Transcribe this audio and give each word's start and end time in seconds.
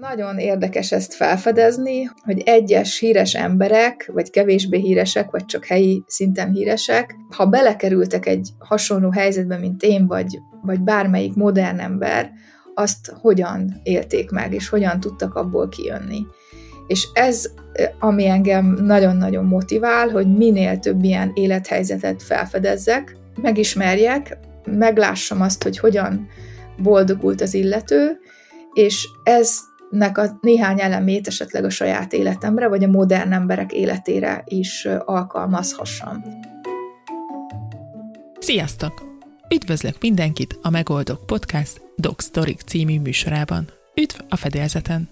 Nagyon 0.00 0.38
érdekes 0.38 0.92
ezt 0.92 1.14
felfedezni, 1.14 2.10
hogy 2.24 2.42
egyes 2.44 2.98
híres 2.98 3.34
emberek, 3.34 4.10
vagy 4.12 4.30
kevésbé 4.30 4.78
híresek, 4.78 5.30
vagy 5.30 5.44
csak 5.44 5.64
helyi 5.64 6.04
szinten 6.06 6.52
híresek, 6.52 7.14
ha 7.36 7.46
belekerültek 7.46 8.26
egy 8.26 8.48
hasonló 8.58 9.10
helyzetbe, 9.10 9.56
mint 9.56 9.82
én, 9.82 10.06
vagy, 10.06 10.38
vagy 10.62 10.80
bármelyik 10.80 11.34
modern 11.34 11.78
ember, 11.78 12.30
azt 12.74 13.12
hogyan 13.20 13.80
élték 13.82 14.30
meg, 14.30 14.54
és 14.54 14.68
hogyan 14.68 15.00
tudtak 15.00 15.34
abból 15.34 15.68
kijönni. 15.68 16.26
És 16.86 17.08
ez, 17.12 17.50
ami 17.98 18.26
engem 18.26 18.66
nagyon-nagyon 18.66 19.44
motivál, 19.44 20.08
hogy 20.08 20.36
minél 20.36 20.78
több 20.78 21.02
ilyen 21.04 21.30
élethelyzetet 21.34 22.22
felfedezzek, 22.22 23.16
megismerjek, 23.42 24.38
meglássam 24.64 25.40
azt, 25.40 25.62
hogy 25.62 25.78
hogyan 25.78 26.28
boldogult 26.82 27.40
az 27.40 27.54
illető, 27.54 28.18
és 28.72 29.08
eznek 29.90 30.18
a 30.18 30.38
néhány 30.40 30.80
elemét 30.80 31.26
esetleg 31.26 31.64
a 31.64 31.70
saját 31.70 32.12
életemre, 32.12 32.68
vagy 32.68 32.84
a 32.84 32.88
modern 32.88 33.32
emberek 33.32 33.72
életére 33.72 34.42
is 34.46 34.88
alkalmazhassam. 35.04 36.24
Sziasztok! 38.38 39.06
Üdvözlök 39.54 39.94
mindenkit 40.00 40.58
a 40.62 40.70
Megoldok 40.70 41.26
Podcast 41.26 41.80
Dog 41.96 42.20
Story 42.20 42.56
című 42.66 43.00
műsorában. 43.00 43.68
Üdv 43.94 44.20
a 44.28 44.36
fedélzeten! 44.36 45.08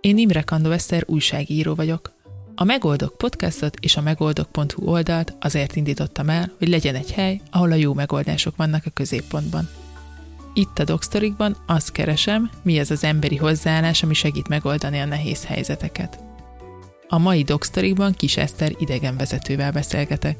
Én 0.00 0.18
Imre 0.18 0.42
Kandó 0.42 0.70
Eszter 0.70 1.02
újságíró 1.06 1.74
vagyok. 1.74 2.12
A 2.54 2.64
Megoldok 2.64 3.16
podcastot 3.16 3.76
és 3.80 3.96
a 3.96 4.00
megoldok.hu 4.00 4.86
oldalt 4.86 5.34
azért 5.40 5.76
indítottam 5.76 6.28
el, 6.28 6.50
hogy 6.58 6.68
legyen 6.68 6.94
egy 6.94 7.12
hely, 7.12 7.40
ahol 7.50 7.72
a 7.72 7.74
jó 7.74 7.94
megoldások 7.94 8.56
vannak 8.56 8.82
a 8.86 8.90
középpontban. 8.94 9.68
Itt 10.54 10.78
a 10.78 10.84
Dogsztorikban 10.84 11.56
azt 11.66 11.92
keresem, 11.92 12.50
mi 12.62 12.78
az 12.78 12.90
az 12.90 13.04
emberi 13.04 13.36
hozzáállás, 13.36 14.02
ami 14.02 14.14
segít 14.14 14.48
megoldani 14.48 14.98
a 14.98 15.04
nehéz 15.04 15.44
helyzeteket. 15.44 16.18
A 17.08 17.18
mai 17.18 17.42
Dogsztorikban 17.42 18.12
Kis 18.12 18.36
Eszter 18.36 18.72
idegenvezetővel 18.78 19.72
beszélgetek. 19.72 20.36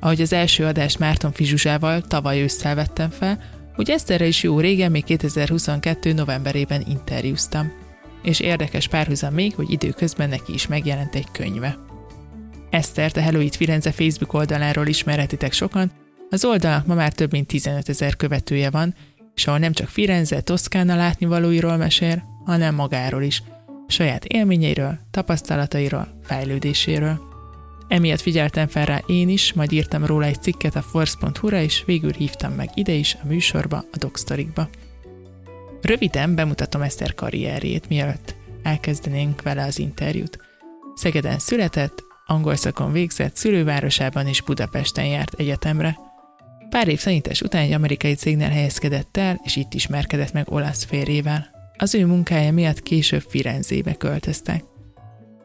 Ahogy 0.00 0.20
az 0.20 0.32
első 0.32 0.64
adást 0.64 0.98
Márton 0.98 1.32
Fizsuzsával 1.32 2.00
tavaly 2.00 2.42
ősszel 2.42 2.74
vettem 2.74 3.10
fel, 3.10 3.38
hogy 3.74 3.90
Eszterre 3.90 4.26
is 4.26 4.42
jó 4.42 4.60
régen, 4.60 4.90
még 4.90 5.04
2022. 5.04 6.12
novemberében 6.12 6.84
interjúztam. 6.88 7.72
És 8.22 8.40
érdekes 8.40 8.88
párhuzam 8.88 9.34
még, 9.34 9.54
hogy 9.54 9.70
időközben 9.70 10.28
neki 10.28 10.52
is 10.52 10.66
megjelent 10.66 11.14
egy 11.14 11.30
könyve. 11.32 11.78
Esztert 12.70 13.16
a 13.16 13.20
Hello 13.20 13.40
It 13.40 13.56
Firenze 13.56 13.92
Facebook 13.92 14.32
oldaláról 14.32 14.86
ismerhetitek 14.86 15.52
sokan, 15.52 15.92
az 16.32 16.44
oldalnak 16.44 16.86
ma 16.86 16.94
már 16.94 17.12
több 17.12 17.30
mint 17.30 17.46
15 17.46 17.88
ezer 17.88 18.16
követője 18.16 18.70
van, 18.70 18.94
és 19.34 19.46
ahol 19.46 19.58
nem 19.58 19.72
csak 19.72 19.88
Firenze, 19.88 20.40
Toszkána 20.40 20.96
látnivalóiról 20.96 21.76
mesél, 21.76 22.22
hanem 22.44 22.74
magáról 22.74 23.22
is, 23.22 23.42
saját 23.86 24.24
élményeiről, 24.24 24.98
tapasztalatairól, 25.10 26.20
fejlődéséről. 26.22 27.20
Emiatt 27.88 28.20
figyeltem 28.20 28.68
fel 28.68 28.84
rá 28.84 29.02
én 29.06 29.28
is, 29.28 29.52
majd 29.52 29.72
írtam 29.72 30.06
róla 30.06 30.24
egy 30.24 30.42
cikket 30.42 30.76
a 30.76 30.82
force.hu-ra, 30.82 31.60
és 31.60 31.82
végül 31.86 32.12
hívtam 32.12 32.52
meg 32.52 32.70
ide 32.74 32.92
is 32.92 33.16
a 33.22 33.26
műsorba, 33.26 33.76
a 33.76 33.96
Dogsztorikba. 33.96 34.68
Röviden 35.82 36.34
bemutatom 36.34 36.82
Eszter 36.82 37.14
karrierjét, 37.14 37.88
mielőtt 37.88 38.34
elkezdenénk 38.62 39.42
vele 39.42 39.64
az 39.64 39.78
interjút. 39.78 40.38
Szegeden 40.94 41.38
született, 41.38 42.02
angol 42.26 42.56
szakon 42.56 42.92
végzett, 42.92 43.36
szülővárosában 43.36 44.26
és 44.26 44.42
Budapesten 44.42 45.06
járt 45.06 45.34
egyetemre– 45.34 45.98
Pár 46.72 46.88
év 46.88 47.02
tanítás 47.02 47.40
után 47.40 47.62
egy 47.62 47.72
amerikai 47.72 48.14
cégnél 48.14 48.48
helyezkedett 48.48 49.16
el, 49.16 49.40
és 49.44 49.56
itt 49.56 49.74
ismerkedett 49.74 50.32
meg 50.32 50.52
olasz 50.52 50.84
férjével. 50.84 51.50
Az 51.76 51.94
ő 51.94 52.06
munkája 52.06 52.52
miatt 52.52 52.82
később 52.82 53.24
Firenzébe 53.28 53.94
költöztek. 53.94 54.64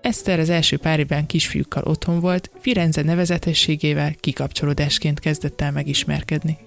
Eszter 0.02 0.39
az 0.39 0.50
első 0.50 0.78
pár 0.78 1.00
évben 1.00 1.25
kisfiúkkal 1.25 1.83
otthon 1.83 2.20
volt, 2.20 2.52
Firenze 2.59 3.02
nevezetességével 3.02 4.14
kikapcsolódásként 4.20 5.20
kezdett 5.20 5.61
el 5.61 5.71
megismerkedni. 5.71 6.58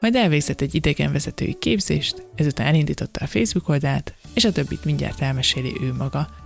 Majd 0.00 0.14
elvégzett 0.14 0.60
egy 0.60 0.74
idegenvezetői 0.74 1.56
képzést, 1.58 2.26
ezután 2.34 2.66
elindította 2.66 3.24
a 3.24 3.28
Facebook 3.28 3.68
oldalt, 3.68 4.14
és 4.34 4.44
a 4.44 4.52
többit 4.52 4.84
mindjárt 4.84 5.20
elmeséli 5.20 5.72
ő 5.80 5.92
maga– 5.92 6.28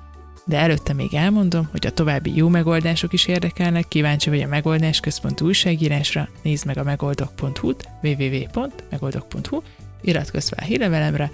de 0.45 0.59
előtte 0.59 0.93
még 0.93 1.15
elmondom, 1.15 1.69
hogy 1.71 1.87
a 1.87 1.91
további 1.91 2.37
jó 2.37 2.49
megoldások 2.49 3.13
is 3.13 3.27
érdekelnek, 3.27 3.89
kíváncsi 3.89 4.31
vagy 4.31 4.41
a 4.41 4.47
megoldás 4.47 5.01
központú 5.01 5.47
újságírásra, 5.47 6.29
nézd 6.43 6.67
meg 6.67 6.79
a 6.79 6.83
megoldok.hu-t, 6.83 7.89
www.megoldok.hu, 8.03 9.63
iratkozz 10.03 10.49
fel 10.49 10.59
a 10.61 10.65
hírlevelemre, 10.65 11.31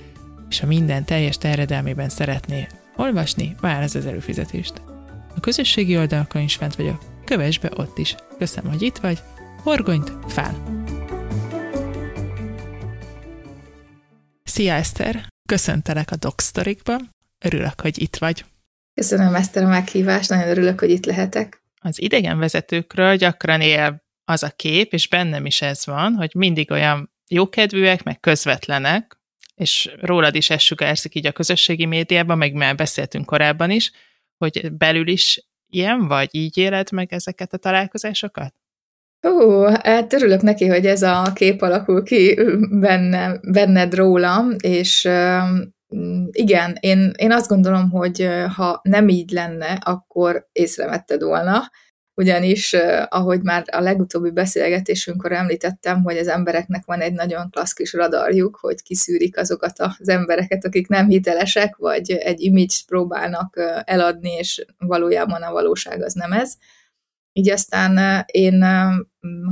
és 0.48 0.60
ha 0.60 0.66
minden 0.66 1.04
teljes 1.04 1.38
terjedelmében 1.38 2.08
szeretnél 2.08 2.66
olvasni, 2.96 3.54
vár 3.60 3.82
az 3.82 3.96
előfizetést. 3.96 4.82
A 5.36 5.40
közösségi 5.40 5.96
oldalakon 5.96 6.42
is 6.42 6.54
fent 6.54 6.74
vagyok, 6.74 7.02
kövess 7.24 7.58
be 7.58 7.70
ott 7.76 7.98
is. 7.98 8.14
Köszönöm, 8.38 8.70
hogy 8.70 8.82
itt 8.82 8.96
vagy, 8.96 9.18
horgonyt 9.62 10.12
fel! 10.26 10.62
Szia 14.44 14.74
Eszter! 14.74 15.28
Köszöntelek 15.48 16.10
a 16.10 16.16
Dogsztorikba, 16.16 16.96
örülök, 17.38 17.80
hogy 17.80 18.02
itt 18.02 18.16
vagy. 18.16 18.44
Köszönöm 18.94 19.34
ezt 19.34 19.56
a 19.56 19.66
meghívást, 19.66 20.30
nagyon 20.30 20.48
örülök, 20.48 20.80
hogy 20.80 20.90
itt 20.90 21.06
lehetek. 21.06 21.62
Az 21.80 22.00
idegenvezetőkről 22.02 23.16
gyakran 23.16 23.60
él 23.60 24.02
az 24.24 24.42
a 24.42 24.50
kép, 24.56 24.92
és 24.92 25.08
bennem 25.08 25.46
is 25.46 25.62
ez 25.62 25.86
van, 25.86 26.14
hogy 26.14 26.30
mindig 26.34 26.70
olyan 26.70 27.12
jókedvűek, 27.28 28.02
meg 28.02 28.20
közvetlenek, 28.20 29.20
és 29.54 29.90
rólad 30.00 30.34
is 30.34 30.50
ez 30.50 30.60
sugárzik 30.60 31.14
így 31.14 31.26
a 31.26 31.32
közösségi 31.32 31.86
médiában, 31.86 32.38
meg 32.38 32.52
már 32.52 32.74
beszéltünk 32.74 33.26
korábban 33.26 33.70
is, 33.70 33.92
hogy 34.36 34.72
belül 34.72 35.08
is 35.08 35.48
ilyen 35.68 36.06
vagy, 36.06 36.28
így 36.30 36.58
éled 36.58 36.92
meg 36.92 37.12
ezeket 37.12 37.52
a 37.52 37.56
találkozásokat? 37.56 38.54
Hú, 39.20 39.62
hát 39.62 40.12
örülök 40.12 40.42
neki, 40.42 40.66
hogy 40.66 40.86
ez 40.86 41.02
a 41.02 41.32
kép 41.34 41.62
alakul 41.62 42.02
ki 42.02 42.38
benne, 42.70 43.40
benned 43.42 43.94
rólam, 43.94 44.54
és 44.58 45.08
igen, 46.30 46.76
én, 46.80 47.12
én 47.16 47.32
azt 47.32 47.48
gondolom, 47.48 47.90
hogy 47.90 48.28
ha 48.56 48.80
nem 48.82 49.08
így 49.08 49.30
lenne, 49.30 49.78
akkor 49.80 50.48
észrevetted 50.52 51.22
volna, 51.22 51.70
ugyanis, 52.14 52.76
ahogy 53.08 53.42
már 53.42 53.64
a 53.70 53.80
legutóbbi 53.80 54.30
beszélgetésünkkor 54.30 55.32
említettem, 55.32 56.02
hogy 56.02 56.16
az 56.16 56.28
embereknek 56.28 56.84
van 56.84 57.00
egy 57.00 57.12
nagyon 57.12 57.50
klassz 57.50 57.72
kis 57.72 57.92
radarjuk, 57.92 58.58
hogy 58.60 58.82
kiszűrik 58.82 59.38
azokat 59.38 59.78
az 59.78 60.08
embereket, 60.08 60.64
akik 60.64 60.88
nem 60.88 61.08
hitelesek, 61.08 61.76
vagy 61.76 62.10
egy 62.10 62.40
image 62.40 62.74
próbálnak 62.86 63.82
eladni, 63.84 64.30
és 64.30 64.64
valójában 64.78 65.42
a 65.42 65.52
valóság 65.52 66.02
az 66.02 66.12
nem 66.12 66.32
ez. 66.32 66.54
Így 67.40 67.50
aztán 67.50 68.24
én, 68.26 68.62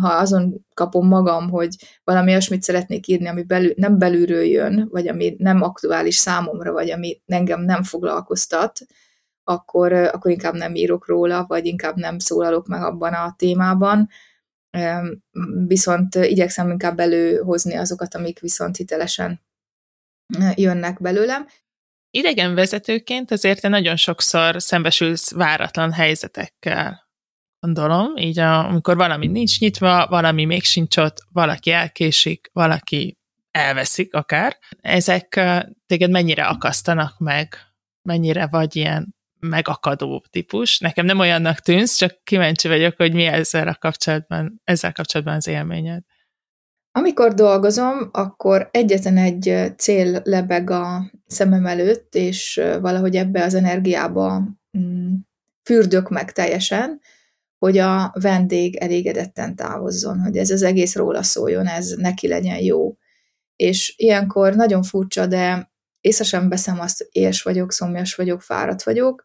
ha 0.00 0.08
azon 0.08 0.66
kapom 0.74 1.06
magam, 1.06 1.50
hogy 1.50 1.76
valami 2.04 2.30
olyasmit 2.30 2.62
szeretnék 2.62 3.06
írni, 3.06 3.28
ami 3.28 3.42
belül, 3.42 3.72
nem 3.76 3.98
belülről 3.98 4.44
jön, 4.44 4.88
vagy 4.90 5.08
ami 5.08 5.34
nem 5.38 5.62
aktuális 5.62 6.14
számomra, 6.14 6.72
vagy 6.72 6.90
ami 6.90 7.20
engem 7.26 7.60
nem 7.60 7.82
foglalkoztat, 7.82 8.80
akkor, 9.44 9.92
akkor 9.92 10.30
inkább 10.30 10.54
nem 10.54 10.74
írok 10.74 11.06
róla, 11.06 11.44
vagy 11.46 11.66
inkább 11.66 11.96
nem 11.96 12.18
szólalok 12.18 12.66
meg 12.66 12.82
abban 12.82 13.12
a 13.12 13.34
témában. 13.38 14.08
Viszont 15.66 16.14
igyekszem 16.14 16.70
inkább 16.70 16.98
előhozni 16.98 17.74
azokat, 17.74 18.14
amik 18.14 18.40
viszont 18.40 18.76
hitelesen 18.76 19.40
jönnek 20.54 21.00
belőlem. 21.00 21.46
Idegenvezetőként 22.10 23.30
azért 23.30 23.60
te 23.60 23.68
nagyon 23.68 23.96
sokszor 23.96 24.62
szembesülsz 24.62 25.32
váratlan 25.32 25.92
helyzetekkel 25.92 27.07
gondolom, 27.60 28.16
így 28.16 28.38
amikor 28.38 28.96
valami 28.96 29.26
nincs 29.26 29.60
nyitva, 29.60 30.06
valami 30.06 30.44
még 30.44 30.62
sincs 30.62 30.96
ott, 30.96 31.16
valaki 31.32 31.70
elkésik, 31.70 32.50
valaki 32.52 33.18
elveszik 33.50 34.14
akár. 34.14 34.56
Ezek 34.80 35.40
téged 35.86 36.10
mennyire 36.10 36.44
akasztanak 36.44 37.18
meg, 37.18 37.56
mennyire 38.02 38.46
vagy 38.46 38.76
ilyen 38.76 39.16
megakadó 39.40 40.24
típus. 40.30 40.78
Nekem 40.78 41.06
nem 41.06 41.18
olyannak 41.18 41.60
tűnsz, 41.60 41.96
csak 41.96 42.20
kíváncsi 42.24 42.68
vagyok, 42.68 42.96
hogy 42.96 43.12
mi 43.12 43.24
ezzel 43.24 43.68
a 43.68 43.76
kapcsolatban, 43.80 44.60
ezzel 44.64 44.92
kapcsolatban 44.92 45.34
az 45.34 45.46
élményed. 45.46 46.02
Amikor 46.92 47.34
dolgozom, 47.34 48.08
akkor 48.12 48.68
egyetlen 48.70 49.16
egy 49.16 49.72
cél 49.76 50.20
lebeg 50.24 50.70
a 50.70 51.10
szemem 51.26 51.66
előtt, 51.66 52.14
és 52.14 52.60
valahogy 52.80 53.16
ebbe 53.16 53.44
az 53.44 53.54
energiába 53.54 54.42
mm, 54.78 55.14
fürdök 55.64 56.08
meg 56.08 56.32
teljesen, 56.32 57.00
hogy 57.58 57.78
a 57.78 58.12
vendég 58.20 58.76
elégedetten 58.76 59.56
távozzon, 59.56 60.20
hogy 60.20 60.36
ez 60.36 60.50
az 60.50 60.62
egész 60.62 60.96
róla 60.96 61.22
szóljon, 61.22 61.66
ez 61.66 61.90
neki 61.90 62.28
legyen 62.28 62.58
jó. 62.58 62.96
És 63.56 63.94
ilyenkor 63.96 64.54
nagyon 64.54 64.82
furcsa, 64.82 65.26
de 65.26 65.70
észre 66.00 66.24
sem 66.24 66.48
veszem 66.48 66.80
azt, 66.80 66.98
hogy 66.98 67.08
éhes 67.12 67.42
vagyok, 67.42 67.72
szomjas 67.72 68.14
vagyok, 68.14 68.42
fáradt 68.42 68.82
vagyok, 68.82 69.22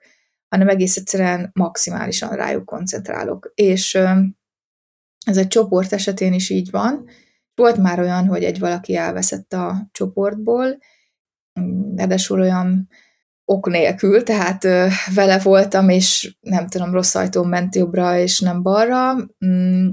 hanem 0.49 0.67
egész 0.67 0.97
egyszerűen 0.97 1.49
maximálisan 1.53 2.35
rájuk 2.35 2.65
koncentrálok. 2.65 3.51
És 3.55 3.95
ez 5.25 5.37
egy 5.37 5.47
csoport 5.47 5.93
esetén 5.93 6.33
is 6.33 6.49
így 6.49 6.71
van. 6.71 7.07
Volt 7.55 7.77
már 7.77 7.99
olyan, 7.99 8.27
hogy 8.27 8.43
egy 8.43 8.59
valaki 8.59 8.95
elveszett 8.95 9.53
a 9.53 9.89
csoportból, 9.91 10.77
ráadásul 11.95 12.39
olyan 12.39 12.89
ok 13.45 13.69
nélkül, 13.69 14.23
tehát 14.23 14.63
vele 15.13 15.39
voltam, 15.39 15.89
és 15.89 16.35
nem 16.39 16.67
tudom, 16.67 16.93
rossz 16.93 17.15
ajtón 17.15 17.47
ment 17.47 17.75
jobbra, 17.75 18.17
és 18.17 18.39
nem 18.39 18.61
balra. 18.61 19.15
Mm, 19.45 19.89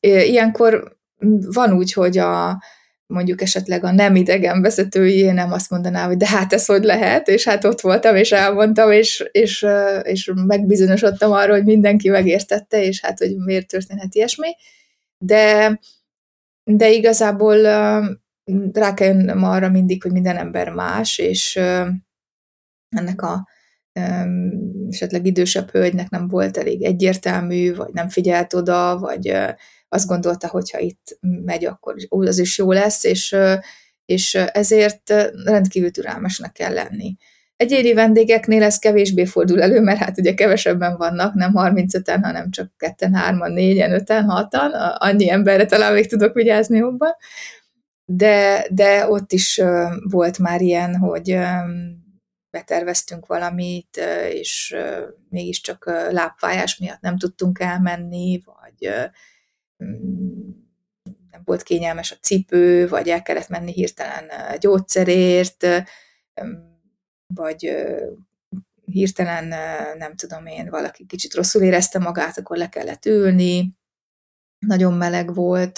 ilyenkor 0.00 0.96
van 1.52 1.72
úgy, 1.72 1.92
hogy 1.92 2.18
a, 2.18 2.62
mondjuk 3.06 3.42
esetleg 3.42 3.84
a 3.84 3.90
nem 3.90 4.16
idegen 4.16 4.62
vezetői 4.62 5.30
nem 5.30 5.52
azt 5.52 5.70
mondaná, 5.70 6.06
hogy 6.06 6.16
de 6.16 6.28
hát 6.28 6.52
ez 6.52 6.66
hogy 6.66 6.84
lehet, 6.84 7.28
és 7.28 7.44
hát 7.44 7.64
ott 7.64 7.80
voltam, 7.80 8.16
és 8.16 8.32
elmondtam, 8.32 8.90
és, 8.90 9.24
és, 9.32 9.66
és 10.02 10.32
megbizonyosodtam 10.34 11.32
arról, 11.32 11.56
hogy 11.56 11.64
mindenki 11.64 12.08
megértette, 12.08 12.84
és 12.84 13.00
hát, 13.00 13.18
hogy 13.18 13.36
miért 13.36 13.66
történhet 13.66 14.14
ilyesmi. 14.14 14.48
De, 15.18 15.78
de 16.64 16.90
igazából 16.90 17.62
rá 18.72 18.94
kell 18.94 19.08
jönnöm 19.08 19.44
arra 19.44 19.68
mindig, 19.68 20.02
hogy 20.02 20.12
minden 20.12 20.36
ember 20.36 20.70
más, 20.70 21.18
és 21.18 21.60
ennek 22.92 23.22
a 23.22 23.46
esetleg 24.90 25.26
idősebb 25.26 25.70
hölgynek 25.70 26.10
nem 26.10 26.28
volt 26.28 26.56
elég 26.56 26.82
egyértelmű, 26.82 27.74
vagy 27.74 27.92
nem 27.92 28.08
figyelt 28.08 28.54
oda, 28.54 28.98
vagy 28.98 29.36
azt 29.88 30.06
gondolta, 30.06 30.48
hogy 30.48 30.70
ha 30.70 30.78
itt 30.78 31.18
megy, 31.44 31.64
akkor 31.64 31.94
az 32.08 32.38
is 32.38 32.58
jó 32.58 32.72
lesz, 32.72 33.04
és, 33.04 33.36
és 34.04 34.34
ezért 34.34 35.14
rendkívül 35.44 35.90
türelmesnek 35.90 36.52
kell 36.52 36.72
lenni. 36.72 37.16
Egyéni 37.56 37.94
vendégeknél 37.94 38.62
ez 38.62 38.78
kevésbé 38.78 39.24
fordul 39.24 39.62
elő, 39.62 39.80
mert 39.80 39.98
hát 39.98 40.18
ugye 40.18 40.34
kevesebben 40.34 40.96
vannak, 40.96 41.34
nem 41.34 41.52
35-en, 41.54 42.18
hanem 42.22 42.50
csak 42.50 42.72
ketten, 42.76 43.14
hárman, 43.14 43.52
négyen, 43.52 43.92
öten, 43.92 44.24
hatan, 44.24 44.70
annyi 44.98 45.30
emberre 45.30 45.64
talán 45.64 45.92
még 45.92 46.08
tudok 46.08 46.34
vigyázni 46.34 46.76
jobban. 46.78 47.12
De, 48.04 48.66
de 48.70 49.08
ott 49.08 49.32
is 49.32 49.60
volt 50.10 50.38
már 50.38 50.60
ilyen, 50.60 50.96
hogy 50.96 51.38
beterveztünk 52.52 53.26
valamit, 53.26 53.96
és 54.28 54.76
mégiscsak 55.28 55.84
lábfájás 56.10 56.78
miatt 56.78 57.00
nem 57.00 57.18
tudtunk 57.18 57.58
elmenni, 57.60 58.42
vagy 58.44 58.90
nem 61.30 61.42
volt 61.44 61.62
kényelmes 61.62 62.12
a 62.12 62.16
cipő, 62.20 62.88
vagy 62.88 63.08
el 63.08 63.22
kellett 63.22 63.48
menni 63.48 63.72
hirtelen 63.72 64.30
gyógyszerért, 64.58 65.66
vagy 67.34 67.74
hirtelen, 68.84 69.46
nem 69.98 70.14
tudom 70.14 70.46
én, 70.46 70.70
valaki 70.70 71.06
kicsit 71.06 71.34
rosszul 71.34 71.62
érezte 71.62 71.98
magát, 71.98 72.38
akkor 72.38 72.56
le 72.56 72.68
kellett 72.68 73.06
ülni, 73.06 73.76
nagyon 74.58 74.92
meleg 74.92 75.34
volt, 75.34 75.72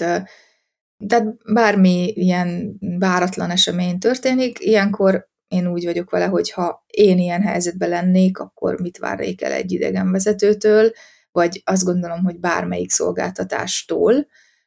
tehát 1.06 1.52
bármi 1.52 2.12
ilyen 2.14 2.78
váratlan 2.98 3.50
esemény 3.50 3.98
történik, 3.98 4.58
ilyenkor 4.60 5.32
én 5.48 5.66
úgy 5.66 5.84
vagyok 5.84 6.10
vele, 6.10 6.26
hogy 6.26 6.50
ha 6.50 6.84
én 6.86 7.18
ilyen 7.18 7.42
helyzetben 7.42 7.88
lennék, 7.88 8.38
akkor 8.38 8.80
mit 8.80 8.98
várnék 8.98 9.42
el 9.42 9.52
egy 9.52 9.72
idegenvezetőtől, 9.72 10.92
vagy 11.30 11.62
azt 11.64 11.84
gondolom, 11.84 12.24
hogy 12.24 12.40
bármelyik 12.40 12.90
szolgáltatástól. 12.90 14.26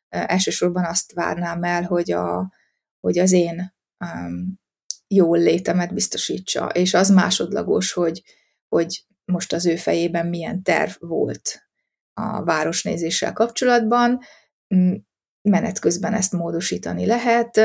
Elsősorban 0.10 0.86
azt 0.86 1.14
várnám 1.14 1.64
el, 1.64 1.84
hogy, 1.84 2.12
a, 2.12 2.52
hogy 3.00 3.18
az 3.18 3.32
én 3.32 3.74
um, 4.06 4.60
jól 5.08 5.38
létemet 5.38 5.94
biztosítsa, 5.94 6.66
és 6.68 6.94
az 6.94 7.10
másodlagos, 7.10 7.94
hogy, 7.94 8.24
hogy 8.68 9.06
most 9.26 9.54
az 9.54 9.66
ő 9.66 9.76
fejében 9.76 10.28
milyen 10.28 10.64
terv 10.64 10.92
volt 11.00 11.70
a 12.14 12.44
városnézéssel 12.44 13.34
kapcsolatban. 13.34 14.20
Menet 15.42 15.80
közben 15.80 16.14
ezt 16.14 16.32
módosítani 16.32 17.06
lehet. 17.06 17.58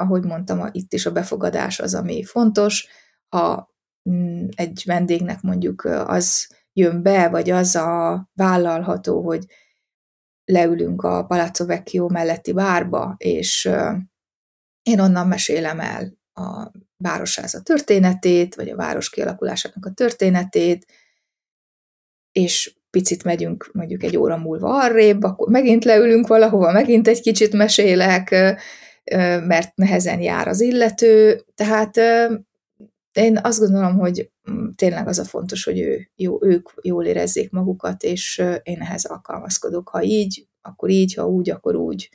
Ahogy 0.00 0.24
mondtam, 0.24 0.68
itt 0.72 0.92
is 0.92 1.06
a 1.06 1.12
befogadás 1.12 1.80
az, 1.80 1.94
ami 1.94 2.24
fontos. 2.24 2.88
Ha 3.28 3.74
egy 4.54 4.82
vendégnek 4.86 5.40
mondjuk 5.40 5.84
az 5.84 6.48
jön 6.72 7.02
be, 7.02 7.28
vagy 7.28 7.50
az 7.50 7.76
a 7.76 8.28
vállalható, 8.34 9.22
hogy 9.22 9.44
leülünk 10.44 11.02
a 11.02 11.24
Palazzo 11.24 11.66
Vecchio 11.66 12.08
melletti 12.08 12.52
bárba, 12.52 13.14
és 13.16 13.70
én 14.82 15.00
onnan 15.00 15.28
mesélem 15.28 15.80
el 15.80 16.18
a 16.32 16.70
városháza 16.96 17.62
történetét, 17.62 18.54
vagy 18.54 18.68
a 18.68 18.76
város 18.76 19.10
kialakulásának 19.10 19.86
a 19.86 19.92
történetét, 19.92 20.86
és 22.32 22.74
picit 22.90 23.24
megyünk 23.24 23.70
mondjuk 23.72 24.02
egy 24.02 24.16
óra 24.16 24.36
múlva 24.36 24.82
arrébb, 24.82 25.22
akkor 25.22 25.48
megint 25.48 25.84
leülünk 25.84 26.26
valahova, 26.26 26.72
megint 26.72 27.08
egy 27.08 27.20
kicsit 27.20 27.52
mesélek, 27.52 28.34
mert 29.46 29.76
nehezen 29.76 30.20
jár 30.20 30.48
az 30.48 30.60
illető, 30.60 31.44
tehát 31.54 31.96
én 33.12 33.38
azt 33.42 33.58
gondolom, 33.58 33.98
hogy 33.98 34.30
mm, 34.50 34.68
tényleg 34.74 35.08
az 35.08 35.18
a 35.18 35.24
fontos, 35.24 35.64
hogy 35.64 35.80
ő, 35.80 36.10
jó, 36.16 36.44
ők 36.44 36.68
jól 36.82 37.04
érezzék 37.04 37.50
magukat, 37.50 38.02
és 38.02 38.42
én 38.62 38.80
ehhez 38.80 39.04
alkalmazkodok. 39.04 39.88
Ha 39.88 40.02
így, 40.02 40.46
akkor 40.60 40.90
így, 40.90 41.14
ha 41.14 41.26
úgy, 41.26 41.50
akkor 41.50 41.74
úgy. 41.74 42.08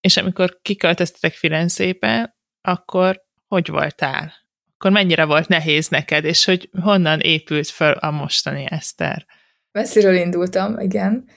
És 0.00 0.16
amikor 0.16 0.58
kiköltöztetek 0.62 1.32
Firenzébe, 1.32 2.36
akkor 2.60 3.22
hogy 3.48 3.68
voltál? 3.68 4.32
Akkor 4.74 4.90
mennyire 4.90 5.24
volt 5.24 5.48
nehéz 5.48 5.88
neked, 5.88 6.24
és 6.24 6.44
hogy 6.44 6.70
honnan 6.80 7.20
épült 7.20 7.68
fel 7.68 7.92
a 7.92 8.10
mostani 8.10 8.66
Eszter? 8.68 9.26
Messziről 9.72 10.14
indultam, 10.14 10.78
igen. 10.78 11.28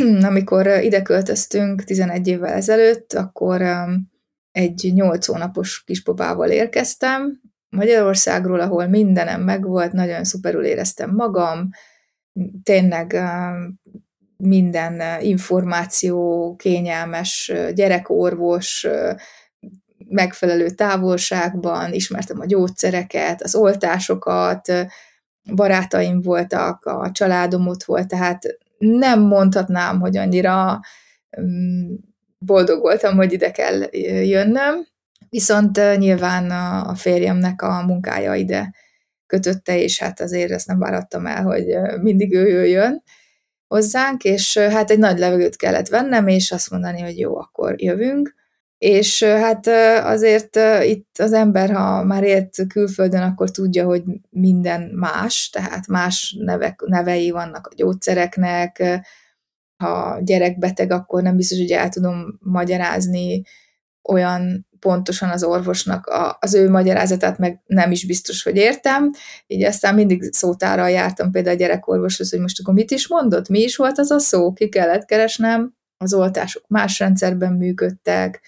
Amikor 0.30 0.66
ide 0.66 1.02
költöztünk 1.02 1.84
11 1.84 2.26
évvel 2.26 2.52
ezelőtt, 2.52 3.12
akkor 3.12 3.62
egy 4.52 4.90
8 4.94 5.26
hónapos 5.26 5.82
kispopával 5.84 6.50
érkeztem, 6.50 7.40
Magyarországról, 7.68 8.60
ahol 8.60 8.86
mindenem 8.86 9.42
megvolt, 9.42 9.92
nagyon 9.92 10.24
szuperül 10.24 10.64
éreztem 10.64 11.14
magam, 11.14 11.68
tényleg 12.62 13.20
minden 14.36 15.20
információ, 15.20 16.54
kényelmes 16.56 17.52
gyerekorvos, 17.74 18.86
megfelelő 20.08 20.70
távolságban, 20.70 21.92
ismertem 21.92 22.40
a 22.40 22.46
gyógyszereket, 22.46 23.42
az 23.42 23.54
oltásokat, 23.54 24.72
barátaim 25.54 26.20
voltak, 26.20 26.84
a 26.84 27.10
családom 27.12 27.66
ott 27.66 27.84
volt, 27.84 28.08
tehát 28.08 28.58
nem 28.84 29.20
mondhatnám, 29.20 30.00
hogy 30.00 30.16
annyira 30.16 30.80
mm, 31.40 31.94
boldog 32.38 32.80
voltam, 32.80 33.16
hogy 33.16 33.32
ide 33.32 33.50
kell 33.50 33.82
jönnöm. 34.24 34.86
Viszont 35.28 35.96
nyilván 35.96 36.50
a 36.86 36.94
férjemnek 36.94 37.62
a 37.62 37.84
munkája 37.86 38.34
ide 38.34 38.74
kötötte, 39.26 39.78
és 39.78 39.98
hát 39.98 40.20
azért 40.20 40.50
ezt 40.50 40.66
nem 40.66 40.78
várattam 40.78 41.26
el, 41.26 41.42
hogy 41.42 41.76
mindig 42.00 42.34
ő 42.34 42.48
jöjjön 42.48 43.02
hozzánk, 43.66 44.24
és 44.24 44.58
hát 44.58 44.90
egy 44.90 44.98
nagy 44.98 45.18
levegőt 45.18 45.56
kellett 45.56 45.88
vennem, 45.88 46.28
és 46.28 46.52
azt 46.52 46.70
mondani, 46.70 47.00
hogy 47.00 47.18
jó, 47.18 47.38
akkor 47.38 47.82
jövünk. 47.82 48.34
És 48.84 49.22
hát 49.22 49.66
azért 50.04 50.58
itt 50.82 51.18
az 51.18 51.32
ember, 51.32 51.70
ha 51.70 52.04
már 52.04 52.22
élt 52.22 52.66
külföldön, 52.68 53.22
akkor 53.22 53.50
tudja, 53.50 53.84
hogy 53.84 54.02
minden 54.30 54.90
más, 54.94 55.50
tehát 55.50 55.86
más 55.86 56.36
nevek, 56.38 56.80
nevei 56.86 57.30
vannak 57.30 57.66
a 57.66 57.74
gyógyszereknek, 57.76 58.82
ha 59.76 60.18
gyerek 60.22 60.58
beteg, 60.58 60.90
akkor 60.90 61.22
nem 61.22 61.36
biztos, 61.36 61.58
hogy 61.58 61.70
el 61.70 61.88
tudom 61.88 62.38
magyarázni 62.40 63.42
olyan 64.02 64.66
pontosan 64.78 65.30
az 65.30 65.44
orvosnak 65.44 66.06
a, 66.06 66.36
az 66.40 66.54
ő 66.54 66.70
magyarázatát 66.70 67.38
meg 67.38 67.62
nem 67.66 67.90
is 67.90 68.06
biztos, 68.06 68.42
hogy 68.42 68.56
értem. 68.56 69.10
Így 69.46 69.64
aztán 69.64 69.94
mindig 69.94 70.32
szótára 70.32 70.88
jártam 70.88 71.30
például 71.30 71.56
a 71.56 71.58
gyerekorvoshoz, 71.58 72.30
hogy 72.30 72.40
most 72.40 72.60
akkor 72.60 72.74
mit 72.74 72.90
is 72.90 73.08
mondott, 73.08 73.48
mi 73.48 73.60
is 73.60 73.76
volt 73.76 73.98
az 73.98 74.10
a 74.10 74.18
szó, 74.18 74.52
ki 74.52 74.68
kellett 74.68 75.04
keresnem, 75.04 75.74
az 75.96 76.14
oltások 76.14 76.64
más 76.68 76.98
rendszerben 76.98 77.52
működtek, 77.52 78.42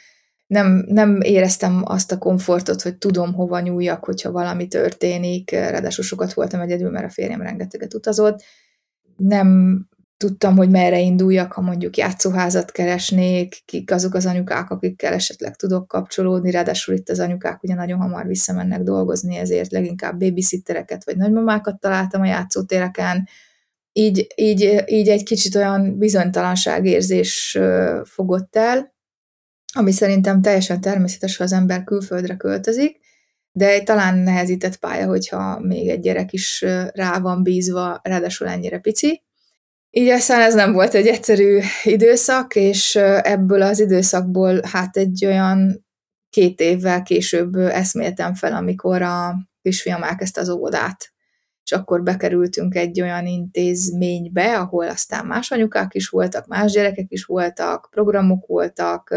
nem, 0.46 0.84
nem 0.88 1.20
éreztem 1.20 1.82
azt 1.84 2.12
a 2.12 2.18
komfortot, 2.18 2.82
hogy 2.82 2.96
tudom, 2.96 3.34
hova 3.34 3.60
nyúljak, 3.60 4.04
hogyha 4.04 4.30
valami 4.32 4.66
történik, 4.68 5.50
ráadásul 5.50 6.04
sokat 6.04 6.32
voltam 6.32 6.60
egyedül, 6.60 6.90
mert 6.90 7.06
a 7.06 7.10
férjem 7.10 7.42
rengeteget 7.42 7.94
utazott, 7.94 8.42
nem 9.16 9.80
tudtam, 10.16 10.56
hogy 10.56 10.70
merre 10.70 11.00
induljak, 11.00 11.52
ha 11.52 11.60
mondjuk 11.60 11.96
játszóházat 11.96 12.72
keresnék, 12.72 13.62
kik 13.64 13.90
azok 13.90 14.14
az 14.14 14.26
anyukák, 14.26 14.70
akikkel 14.70 15.12
esetleg 15.12 15.56
tudok 15.56 15.88
kapcsolódni, 15.88 16.50
ráadásul 16.50 16.94
itt 16.94 17.08
az 17.08 17.20
anyukák 17.20 17.62
ugye 17.62 17.74
nagyon 17.74 17.98
hamar 17.98 18.26
visszamennek 18.26 18.82
dolgozni, 18.82 19.36
ezért 19.36 19.72
leginkább 19.72 20.18
babysittereket 20.18 21.04
vagy 21.04 21.16
nagymamákat 21.16 21.80
találtam 21.80 22.20
a 22.20 22.26
játszótéreken, 22.26 23.28
így, 23.92 24.26
így, 24.34 24.84
így 24.86 25.08
egy 25.08 25.22
kicsit 25.22 25.54
olyan 25.54 25.98
bizonytalanságérzés 25.98 27.58
fogott 28.04 28.56
el, 28.56 28.94
ami 29.76 29.92
szerintem 29.92 30.42
teljesen 30.42 30.80
természetes, 30.80 31.36
ha 31.36 31.44
az 31.44 31.52
ember 31.52 31.84
külföldre 31.84 32.36
költözik, 32.36 32.98
de 33.52 33.82
talán 33.82 34.18
nehezített 34.18 34.76
pálya, 34.76 35.06
hogyha 35.06 35.60
még 35.60 35.88
egy 35.88 36.00
gyerek 36.00 36.32
is 36.32 36.64
rá 36.92 37.18
van 37.18 37.42
bízva, 37.42 38.00
ráadásul 38.02 38.48
ennyire 38.48 38.78
pici, 38.78 39.22
így 39.90 40.08
aztán 40.08 40.40
ez 40.40 40.54
nem 40.54 40.72
volt 40.72 40.94
egy 40.94 41.06
egyszerű 41.06 41.60
időszak, 41.82 42.54
és 42.54 42.96
ebből 43.22 43.62
az 43.62 43.80
időszakból 43.80 44.60
hát 44.62 44.96
egy 44.96 45.24
olyan 45.24 45.86
két 46.30 46.60
évvel 46.60 47.02
később 47.02 47.56
eszméltem 47.56 48.34
fel, 48.34 48.52
amikor 48.52 49.02
a 49.02 49.34
kisfiam 49.62 50.02
elkezdte 50.02 50.40
az 50.40 50.48
óvodát. 50.48 51.12
És 51.62 51.72
akkor 51.72 52.02
bekerültünk 52.02 52.74
egy 52.74 53.00
olyan 53.00 53.26
intézménybe, 53.26 54.58
ahol 54.58 54.88
aztán 54.88 55.26
más 55.26 55.50
anyukák 55.50 55.94
is 55.94 56.08
voltak, 56.08 56.46
más 56.46 56.72
gyerekek 56.72 57.06
is 57.08 57.24
voltak, 57.24 57.88
programok 57.90 58.46
voltak, 58.46 59.14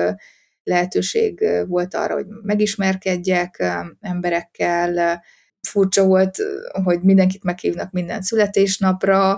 lehetőség 0.69 1.45
volt 1.67 1.93
arra, 1.93 2.13
hogy 2.13 2.25
megismerkedjek 2.41 3.63
emberekkel, 4.01 5.23
furcsa 5.67 6.05
volt, 6.05 6.37
hogy 6.83 7.01
mindenkit 7.01 7.43
meghívnak 7.43 7.91
minden 7.91 8.21
születésnapra, 8.21 9.37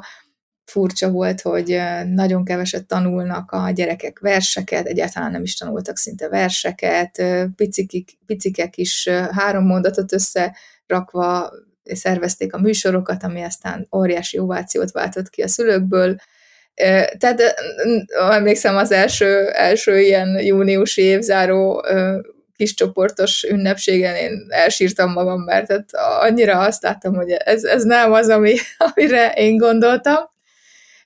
furcsa 0.65 1.09
volt, 1.11 1.41
hogy 1.41 1.81
nagyon 2.05 2.43
keveset 2.43 2.88
tanulnak 2.88 3.51
a 3.51 3.69
gyerekek 3.69 4.19
verseket, 4.19 4.85
egyáltalán 4.85 5.31
nem 5.31 5.43
is 5.43 5.55
tanultak 5.55 5.97
szinte 5.97 6.29
verseket, 6.29 7.23
picikik, 7.55 8.17
picikek 8.25 8.77
is 8.77 9.09
három 9.31 9.65
mondatot 9.65 10.13
összerakva 10.13 11.51
szervezték 11.83 12.53
a 12.53 12.59
műsorokat, 12.59 13.23
ami 13.23 13.41
aztán 13.41 13.88
óriási 13.95 14.38
ovációt 14.38 14.91
váltott 14.91 15.29
ki 15.29 15.41
a 15.41 15.47
szülőkből. 15.47 16.15
Tehát 17.18 17.56
emlékszem 18.13 18.75
az 18.75 18.92
első, 18.92 19.50
első 19.50 20.00
ilyen 20.00 20.40
júniusi 20.44 21.01
évzáró 21.01 21.86
kis 22.62 22.74
csoportos 22.74 23.44
ünnepségen 23.44 24.16
én 24.16 24.46
elsírtam 24.50 25.12
magam, 25.12 25.42
mert 25.42 25.68
tehát 25.68 25.90
annyira 26.22 26.60
azt 26.60 26.84
láttam, 26.84 27.16
hogy 27.16 27.32
ez, 27.32 27.63
ez 27.63 27.84
nem 27.84 28.12
az, 28.12 28.30
ami, 28.30 28.56
amire 28.94 29.32
én 29.32 29.58
gondoltam. 29.58 30.30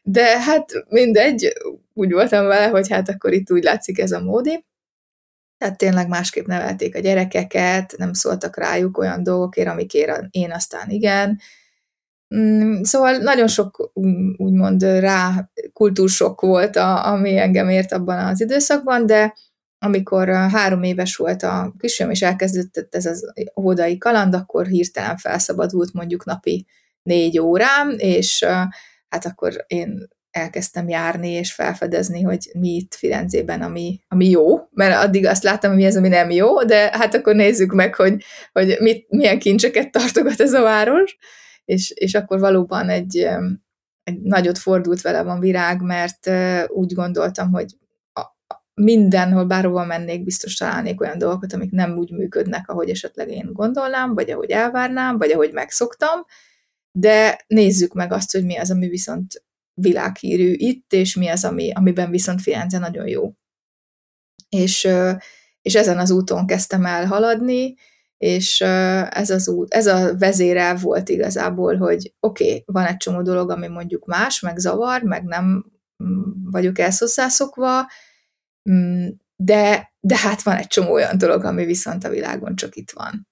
De 0.01 0.41
hát 0.41 0.71
mindegy, 0.87 1.53
úgy 1.93 2.11
voltam 2.11 2.45
vele, 2.45 2.67
hogy 2.67 2.89
hát 2.89 3.09
akkor 3.09 3.33
itt 3.33 3.51
úgy 3.51 3.63
látszik 3.63 3.99
ez 3.99 4.11
a 4.11 4.19
módi. 4.19 4.65
Tehát 5.57 5.77
tényleg 5.77 6.07
másképp 6.07 6.45
nevelték 6.45 6.95
a 6.95 6.99
gyerekeket, 6.99 7.93
nem 7.97 8.13
szóltak 8.13 8.57
rájuk 8.57 8.97
olyan 8.97 9.23
dolgokért, 9.23 9.69
amikért 9.69 10.21
én 10.31 10.51
aztán 10.51 10.89
igen. 10.89 11.39
Mm, 12.35 12.81
szóval 12.81 13.17
nagyon 13.17 13.47
sok 13.47 13.91
úgymond 14.37 14.83
rá 14.83 15.49
kultúrsok 15.73 16.41
volt, 16.41 16.75
a, 16.75 17.07
ami 17.07 17.37
engem 17.37 17.69
ért 17.69 17.91
abban 17.91 18.25
az 18.25 18.41
időszakban, 18.41 19.05
de 19.05 19.33
amikor 19.79 20.29
három 20.29 20.83
éves 20.83 21.15
volt 21.15 21.43
a 21.43 21.73
kisfiam, 21.77 22.09
és 22.09 22.21
elkezdődött 22.21 22.95
ez 22.95 23.05
az 23.05 23.33
óvodai 23.59 23.97
kaland, 23.97 24.33
akkor 24.33 24.65
hirtelen 24.65 25.17
felszabadult 25.17 25.93
mondjuk 25.93 26.25
napi 26.25 26.65
négy 27.03 27.39
órám, 27.39 27.89
és 27.97 28.43
hát 29.09 29.25
akkor 29.25 29.65
én 29.67 30.07
elkezdtem 30.31 30.89
járni 30.89 31.29
és 31.29 31.53
felfedezni, 31.53 32.21
hogy 32.21 32.51
mi 32.59 32.69
itt 32.69 32.95
Firenzében, 32.95 33.61
ami, 33.61 33.99
ami 34.07 34.29
jó, 34.29 34.67
mert 34.71 35.03
addig 35.03 35.25
azt 35.25 35.43
láttam, 35.43 35.71
hogy 35.71 35.79
mi 35.79 35.85
az, 35.85 35.95
ami 35.95 36.07
nem 36.07 36.29
jó, 36.29 36.63
de 36.63 36.89
hát 36.91 37.13
akkor 37.13 37.35
nézzük 37.35 37.73
meg, 37.73 37.95
hogy, 37.95 38.23
hogy 38.51 38.77
mit, 38.79 39.05
milyen 39.09 39.39
kincseket 39.39 39.91
tartogat 39.91 40.39
ez 40.39 40.53
a 40.53 40.61
város, 40.61 41.17
és, 41.65 41.89
és 41.89 42.15
akkor 42.15 42.39
valóban 42.39 42.89
egy, 42.89 43.17
egy 44.03 44.21
nagyot 44.21 44.57
fordult 44.57 45.01
vele 45.01 45.23
van 45.23 45.39
virág, 45.39 45.81
mert 45.81 46.29
úgy 46.67 46.93
gondoltam, 46.93 47.51
hogy 47.51 47.75
mindenhol, 48.73 49.45
bárhova 49.45 49.85
mennék, 49.85 50.23
biztos 50.23 50.55
találnék 50.55 51.01
olyan 51.01 51.17
dolgokat, 51.17 51.53
amik 51.53 51.71
nem 51.71 51.97
úgy 51.97 52.11
működnek, 52.11 52.69
ahogy 52.69 52.89
esetleg 52.89 53.29
én 53.29 53.49
gondolnám, 53.53 54.13
vagy 54.13 54.31
ahogy 54.31 54.49
elvárnám, 54.49 55.17
vagy 55.17 55.31
ahogy 55.31 55.53
megszoktam, 55.53 56.25
de 56.91 57.43
nézzük 57.47 57.93
meg 57.93 58.11
azt, 58.11 58.31
hogy 58.31 58.45
mi 58.45 58.57
az, 58.57 58.71
ami 58.71 58.87
viszont 58.87 59.43
világhírű 59.73 60.51
itt, 60.51 60.93
és 60.93 61.15
mi 61.15 61.27
az, 61.27 61.45
ami, 61.45 61.71
amiben 61.71 62.09
viszont 62.09 62.41
Firenze 62.41 62.77
nagyon 62.77 63.07
jó. 63.07 63.33
És, 64.49 64.87
és 65.61 65.75
ezen 65.75 65.97
az 65.97 66.11
úton 66.11 66.45
kezdtem 66.45 66.85
el 66.85 67.05
haladni, 67.05 67.75
és 68.17 68.61
ez 69.09 69.29
az 69.29 69.47
út, 69.47 69.73
ez 69.73 69.87
a 69.87 70.17
vezérel 70.17 70.75
volt 70.75 71.09
igazából, 71.09 71.77
hogy 71.77 72.13
oké, 72.19 72.43
okay, 72.45 72.63
van 72.65 72.85
egy 72.85 72.97
csomó 72.97 73.21
dolog, 73.21 73.49
ami 73.49 73.67
mondjuk 73.67 74.05
más, 74.05 74.39
meg 74.39 74.57
zavar, 74.57 75.01
meg 75.01 75.23
nem 75.23 75.65
mm, 76.03 76.21
vagyok 76.51 76.79
elszosszászokva, 76.79 77.89
mm, 78.71 79.07
de, 79.35 79.93
de 79.99 80.17
hát 80.17 80.41
van 80.41 80.55
egy 80.55 80.67
csomó 80.67 80.91
olyan 80.91 81.17
dolog, 81.17 81.43
ami 81.43 81.65
viszont 81.65 82.03
a 82.03 82.09
világon 82.09 82.55
csak 82.55 82.75
itt 82.75 82.91
van. 82.91 83.27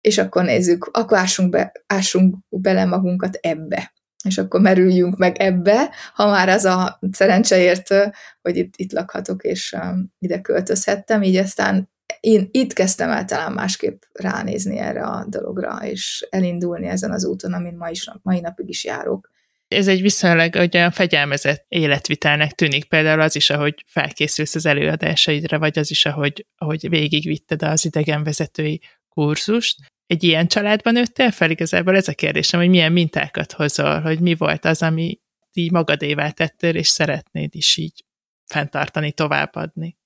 És 0.00 0.18
akkor 0.18 0.44
nézzük, 0.44 0.88
akkor 0.92 1.18
ássunk, 1.18 1.50
be, 1.50 1.72
ássunk 1.86 2.36
bele 2.48 2.84
magunkat 2.84 3.34
ebbe, 3.34 3.92
és 4.24 4.38
akkor 4.38 4.60
merüljünk 4.60 5.16
meg 5.16 5.36
ebbe, 5.38 5.90
ha 6.14 6.26
már 6.26 6.48
az 6.48 6.64
a 6.64 6.98
szerencseért, 7.12 7.94
hogy 8.42 8.56
itt, 8.56 8.72
itt 8.76 8.92
lakhatok, 8.92 9.42
és 9.42 9.72
um, 9.82 10.12
ide 10.18 10.40
költözhettem, 10.40 11.22
így 11.22 11.36
aztán 11.36 11.92
én 12.24 12.48
itt 12.50 12.72
kezdtem 12.72 13.10
el 13.10 13.24
talán 13.24 13.52
másképp 13.52 14.02
ránézni 14.12 14.78
erre 14.78 15.04
a 15.06 15.26
dologra, 15.28 15.78
és 15.82 16.26
elindulni 16.30 16.86
ezen 16.86 17.12
az 17.12 17.24
úton, 17.24 17.52
amin 17.52 17.74
ma 17.76 17.90
is, 17.90 18.10
mai 18.22 18.40
napig 18.40 18.68
is 18.68 18.84
járok. 18.84 19.30
Ez 19.68 19.88
egy 19.88 20.02
viszonylag 20.02 20.54
olyan 20.74 20.90
fegyelmezett 20.90 21.64
életvitelnek 21.68 22.52
tűnik, 22.52 22.84
például 22.84 23.20
az 23.20 23.36
is, 23.36 23.50
ahogy 23.50 23.84
felkészülsz 23.86 24.54
az 24.54 24.66
előadásaidra, 24.66 25.58
vagy 25.58 25.78
az 25.78 25.90
is, 25.90 26.06
ahogy, 26.06 26.46
ahogy 26.56 26.88
végigvitted 26.88 27.62
az 27.62 27.84
idegenvezetői 27.84 28.80
kurzust 29.08 29.78
egy 30.06 30.24
ilyen 30.24 30.46
családban 30.46 30.92
nőttél 30.92 31.30
fel? 31.30 31.50
Igazából 31.50 31.96
ez 31.96 32.08
a 32.08 32.14
kérdésem, 32.14 32.60
hogy 32.60 32.68
milyen 32.68 32.92
mintákat 32.92 33.52
hozol, 33.52 34.00
hogy 34.00 34.20
mi 34.20 34.34
volt 34.34 34.64
az, 34.64 34.82
ami 34.82 35.20
így 35.52 35.70
magadévá 35.70 36.30
tettél, 36.30 36.74
és 36.74 36.88
szeretnéd 36.88 37.54
is 37.54 37.76
így 37.76 38.04
fenntartani, 38.44 39.12
továbbadni. 39.12 39.96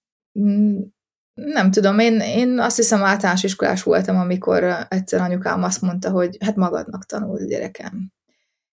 Nem 1.45 1.71
tudom, 1.71 1.99
én, 1.99 2.21
én 2.21 2.59
azt 2.59 2.77
hiszem 2.77 3.03
általános 3.03 3.43
iskolás 3.43 3.83
voltam, 3.83 4.17
amikor 4.17 4.87
egyszer 4.89 5.21
anyukám 5.21 5.63
azt 5.63 5.81
mondta, 5.81 6.11
hogy 6.11 6.37
hát 6.45 6.57
magadnak 6.57 7.07
tanul, 7.07 7.39
gyerekem. 7.47 8.13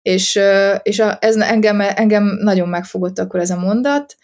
És, 0.02 0.40
és 0.82 0.98
a, 0.98 1.18
ez 1.20 1.36
engem, 1.36 1.80
engem 1.80 2.24
nagyon 2.24 2.68
megfogott 2.68 3.18
akkor 3.18 3.40
ez 3.40 3.50
a 3.50 3.58
mondat, 3.58 4.16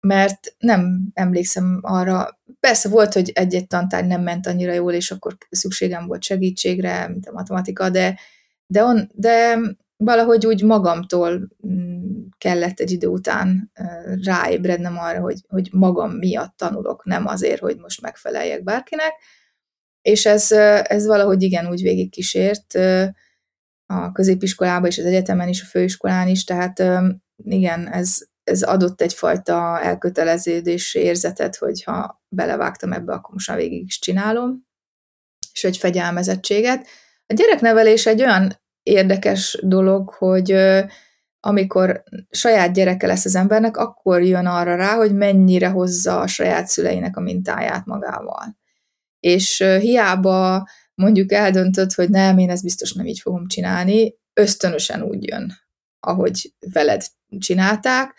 mert 0.00 0.54
nem 0.58 1.10
emlékszem 1.14 1.78
arra, 1.82 2.40
persze 2.60 2.88
volt, 2.88 3.12
hogy 3.12 3.30
egy-egy 3.34 3.66
tantárgy 3.66 4.06
nem 4.06 4.22
ment 4.22 4.46
annyira 4.46 4.72
jól, 4.72 4.92
és 4.92 5.10
akkor 5.10 5.36
szükségem 5.50 6.06
volt 6.06 6.22
segítségre, 6.22 7.08
mint 7.08 7.26
a 7.26 7.32
matematika, 7.32 7.90
de, 7.90 8.18
de, 8.66 8.84
on, 8.84 9.10
de 9.14 9.58
valahogy 9.96 10.46
úgy 10.46 10.62
magamtól 10.62 11.48
mm, 11.66 11.94
kellett 12.38 12.80
egy 12.80 12.90
idő 12.90 13.06
után 13.06 13.72
ráébrednem 14.24 14.98
arra, 14.98 15.20
hogy, 15.20 15.40
hogy 15.48 15.68
magam 15.72 16.10
miatt 16.10 16.56
tanulok, 16.56 17.04
nem 17.04 17.26
azért, 17.26 17.60
hogy 17.60 17.76
most 17.78 18.00
megfeleljek 18.00 18.62
bárkinek, 18.62 19.12
és 20.02 20.26
ez, 20.26 20.52
ez 20.82 21.06
valahogy 21.06 21.42
igen 21.42 21.66
úgy 21.66 21.82
végigkísért 21.82 22.74
a 23.86 24.12
középiskolában 24.12 24.88
és 24.88 24.98
az 24.98 25.04
egyetemen 25.04 25.48
is, 25.48 25.62
a 25.62 25.66
főiskolán 25.66 26.28
is, 26.28 26.44
tehát 26.44 26.82
igen, 27.44 27.88
ez, 27.92 28.18
ez 28.44 28.62
adott 28.62 29.00
egyfajta 29.00 29.80
elköteleződés 29.80 30.94
érzetet, 30.94 31.56
hogyha 31.56 32.22
belevágtam 32.28 32.92
ebbe, 32.92 33.12
akkor 33.12 33.32
most 33.32 33.48
már 33.48 33.58
végig 33.58 33.84
is 33.84 33.98
csinálom, 33.98 34.66
és 35.52 35.64
egy 35.64 35.76
fegyelmezettséget. 35.76 36.86
A 37.26 37.34
gyereknevelés 37.34 38.06
egy 38.06 38.22
olyan 38.22 38.62
érdekes 38.84 39.58
dolog, 39.62 40.10
hogy 40.10 40.56
amikor 41.40 42.02
saját 42.30 42.72
gyereke 42.72 43.06
lesz 43.06 43.24
az 43.24 43.34
embernek, 43.34 43.76
akkor 43.76 44.22
jön 44.22 44.46
arra 44.46 44.76
rá, 44.76 44.94
hogy 44.94 45.14
mennyire 45.14 45.68
hozza 45.68 46.20
a 46.20 46.26
saját 46.26 46.66
szüleinek 46.66 47.16
a 47.16 47.20
mintáját 47.20 47.84
magával. 47.84 48.56
És 49.20 49.64
hiába 49.80 50.68
mondjuk 50.94 51.32
eldöntött, 51.32 51.92
hogy 51.92 52.10
nem, 52.10 52.38
én 52.38 52.50
ezt 52.50 52.62
biztos 52.62 52.92
nem 52.92 53.06
így 53.06 53.20
fogom 53.20 53.46
csinálni, 53.46 54.14
ösztönösen 54.32 55.02
úgy 55.02 55.26
jön, 55.26 55.52
ahogy 56.00 56.54
veled 56.72 57.02
csinálták, 57.38 58.18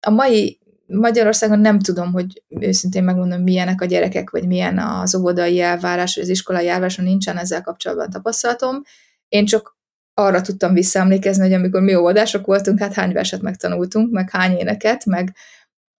a 0.00 0.10
mai 0.10 0.60
Magyarországon 0.86 1.58
nem 1.58 1.78
tudom, 1.78 2.12
hogy 2.12 2.42
őszintén 2.48 3.04
megmondom, 3.04 3.42
milyenek 3.42 3.80
a 3.80 3.84
gyerekek, 3.84 4.30
vagy 4.30 4.46
milyen 4.46 4.78
az 4.78 5.14
óvodai 5.14 5.60
elvárás, 5.60 6.14
vagy 6.14 6.24
az 6.24 6.30
iskolai 6.30 6.68
elvárás, 6.68 6.96
nincsen 6.96 7.36
ezzel 7.36 7.62
kapcsolatban 7.62 8.10
tapasztalatom. 8.10 8.82
Én 9.28 9.44
csak 9.44 9.75
arra 10.18 10.40
tudtam 10.40 10.74
visszaemlékezni, 10.74 11.42
hogy 11.42 11.52
amikor 11.52 11.80
mi 11.80 11.94
óvodások 11.94 12.46
voltunk, 12.46 12.78
hát 12.78 12.94
hány 12.94 13.12
verset 13.12 13.42
megtanultunk, 13.42 14.12
meg 14.12 14.30
hány 14.30 14.56
éneket, 14.56 15.04
meg, 15.04 15.34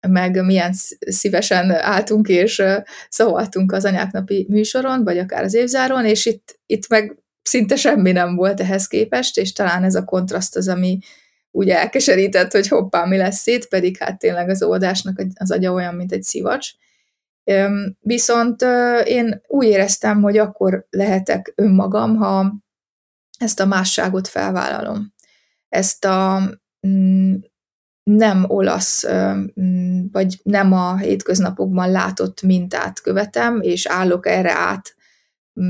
meg 0.08 0.44
milyen 0.44 0.72
szívesen 0.98 1.70
álltunk 1.70 2.28
és 2.28 2.62
szavaltunk 3.08 3.72
az 3.72 3.84
anyáknapi 3.84 4.46
műsoron, 4.48 5.04
vagy 5.04 5.18
akár 5.18 5.42
az 5.44 5.54
évzáron, 5.54 6.04
és 6.04 6.26
itt, 6.26 6.58
itt 6.66 6.88
meg 6.88 7.16
szinte 7.42 7.76
semmi 7.76 8.12
nem 8.12 8.36
volt 8.36 8.60
ehhez 8.60 8.86
képest, 8.86 9.38
és 9.38 9.52
talán 9.52 9.84
ez 9.84 9.94
a 9.94 10.04
kontraszt 10.04 10.56
az, 10.56 10.68
ami, 10.68 10.98
úgy 11.50 11.68
elkeserített, 11.68 12.52
hogy 12.52 12.68
hoppá, 12.68 13.04
mi 13.04 13.16
lesz 13.16 13.46
itt, 13.46 13.68
pedig 13.68 13.96
hát 13.96 14.18
tényleg 14.18 14.48
az 14.48 14.62
oldásnak 14.62 15.22
az 15.34 15.50
agya 15.50 15.72
olyan, 15.72 15.94
mint 15.94 16.12
egy 16.12 16.22
szivacs. 16.22 16.70
Viszont 18.00 18.62
én 19.04 19.42
úgy 19.46 19.66
éreztem, 19.66 20.22
hogy 20.22 20.38
akkor 20.38 20.86
lehetek 20.90 21.52
önmagam, 21.56 22.16
ha 22.16 22.54
ezt 23.38 23.60
a 23.60 23.66
másságot 23.66 24.28
felvállalom. 24.28 25.14
Ezt 25.68 26.04
a 26.04 26.40
mm, 26.86 27.34
nem 28.02 28.44
olasz, 28.46 29.06
mm, 29.60 30.04
vagy 30.12 30.40
nem 30.42 30.72
a 30.72 30.96
hétköznapokban 30.96 31.90
látott 31.90 32.42
mintát 32.42 33.00
követem, 33.00 33.60
és 33.60 33.86
állok 33.86 34.26
erre 34.26 34.52
át 34.52 34.94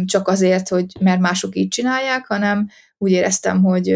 csak 0.04 0.28
azért, 0.28 0.68
hogy 0.68 0.86
mert 1.00 1.20
mások 1.20 1.56
így 1.56 1.68
csinálják, 1.68 2.26
hanem 2.26 2.68
úgy 2.98 3.10
éreztem, 3.10 3.62
hogy, 3.62 3.88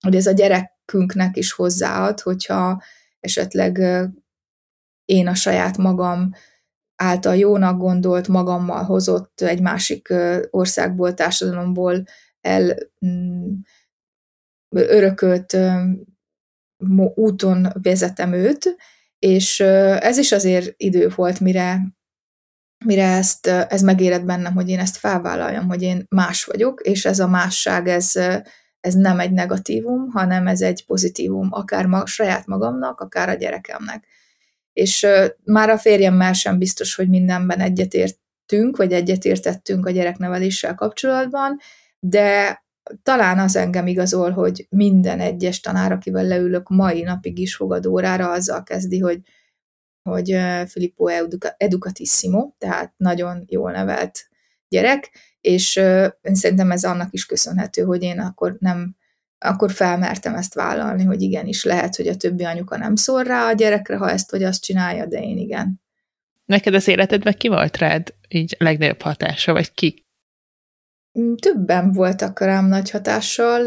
hogy 0.00 0.16
ez 0.16 0.26
a 0.26 0.32
gyerekünknek 0.32 1.36
is 1.36 1.52
hozzáad, 1.52 2.20
hogyha 2.20 2.82
esetleg 3.20 3.78
én 5.04 5.28
a 5.28 5.34
saját 5.34 5.76
magam 5.76 6.30
által 6.96 7.36
jónak 7.36 7.78
gondolt, 7.78 8.28
magammal 8.28 8.82
hozott 8.82 9.40
egy 9.40 9.60
másik 9.60 10.14
országból, 10.50 11.14
társadalomból 11.14 12.04
el 12.44 12.76
mm, 13.06 13.52
örökölt 14.68 15.56
úton 17.14 17.68
vezetem 17.82 18.32
őt, 18.32 18.76
és 19.18 19.60
ez 19.60 20.18
is 20.18 20.32
azért 20.32 20.74
idő 20.76 21.08
volt, 21.14 21.40
mire, 21.40 21.80
mire 22.84 23.16
ezt, 23.16 23.46
ez 23.46 23.82
megérett 23.82 24.24
bennem, 24.24 24.54
hogy 24.54 24.68
én 24.68 24.78
ezt 24.78 24.96
felvállaljam, 24.96 25.68
hogy 25.68 25.82
én 25.82 26.06
más 26.08 26.44
vagyok, 26.44 26.80
és 26.80 27.04
ez 27.04 27.18
a 27.18 27.28
másság, 27.28 27.88
ez, 27.88 28.12
ez 28.80 28.94
nem 28.94 29.20
egy 29.20 29.32
negatívum, 29.32 30.10
hanem 30.10 30.46
ez 30.46 30.60
egy 30.60 30.84
pozitívum, 30.86 31.48
akár 31.50 31.86
ma, 31.86 32.06
saját 32.06 32.46
magamnak, 32.46 33.00
akár 33.00 33.28
a 33.28 33.34
gyerekemnek. 33.34 34.06
És 34.72 35.06
már 35.44 35.70
a 35.70 35.78
férjemmel 35.78 36.32
sem 36.32 36.58
biztos, 36.58 36.94
hogy 36.94 37.08
mindenben 37.08 37.60
egyetértünk, 37.60 38.76
vagy 38.76 38.92
egyetértettünk 38.92 39.86
a 39.86 39.90
gyerekneveléssel 39.90 40.74
kapcsolatban, 40.74 41.58
de 42.06 42.62
talán 43.02 43.38
az 43.38 43.56
engem 43.56 43.86
igazol, 43.86 44.30
hogy 44.30 44.66
minden 44.70 45.20
egyes 45.20 45.60
tanár, 45.60 45.92
akivel 45.92 46.24
leülök 46.24 46.68
mai 46.68 47.02
napig 47.02 47.38
is 47.38 47.56
fogadórára, 47.56 48.30
azzal 48.30 48.62
kezdi, 48.62 48.98
hogy, 48.98 49.20
hogy 50.02 50.36
Filippo 50.66 51.06
educatissimo, 51.56 52.52
tehát 52.58 52.94
nagyon 52.96 53.44
jól 53.46 53.70
nevelt 53.70 54.28
gyerek, 54.68 55.10
és 55.40 55.76
én 56.20 56.34
szerintem 56.34 56.70
ez 56.70 56.84
annak 56.84 57.12
is 57.12 57.26
köszönhető, 57.26 57.82
hogy 57.82 58.02
én 58.02 58.20
akkor 58.20 58.56
nem, 58.58 58.96
akkor 59.38 59.72
felmertem 59.72 60.34
ezt 60.34 60.54
vállalni, 60.54 61.04
hogy 61.04 61.22
igenis 61.22 61.64
lehet, 61.64 61.96
hogy 61.96 62.08
a 62.08 62.16
többi 62.16 62.44
anyuka 62.44 62.76
nem 62.76 62.94
szól 62.94 63.22
rá 63.22 63.46
a 63.46 63.52
gyerekre, 63.52 63.96
ha 63.96 64.10
ezt 64.10 64.30
vagy 64.30 64.42
azt 64.42 64.62
csinálja, 64.62 65.06
de 65.06 65.20
én 65.20 65.38
igen. 65.38 65.82
Neked 66.44 66.74
az 66.74 66.88
életedben 66.88 67.34
ki 67.38 67.48
volt 67.48 67.76
rád 67.76 68.14
így 68.28 68.56
legnagyobb 68.58 69.02
hatása, 69.02 69.52
vagy 69.52 69.72
ki 69.72 70.03
Mm, 70.03 70.03
többen 71.40 71.92
voltak 71.92 72.40
rám 72.40 72.66
nagy 72.66 72.90
hatással, 72.90 73.62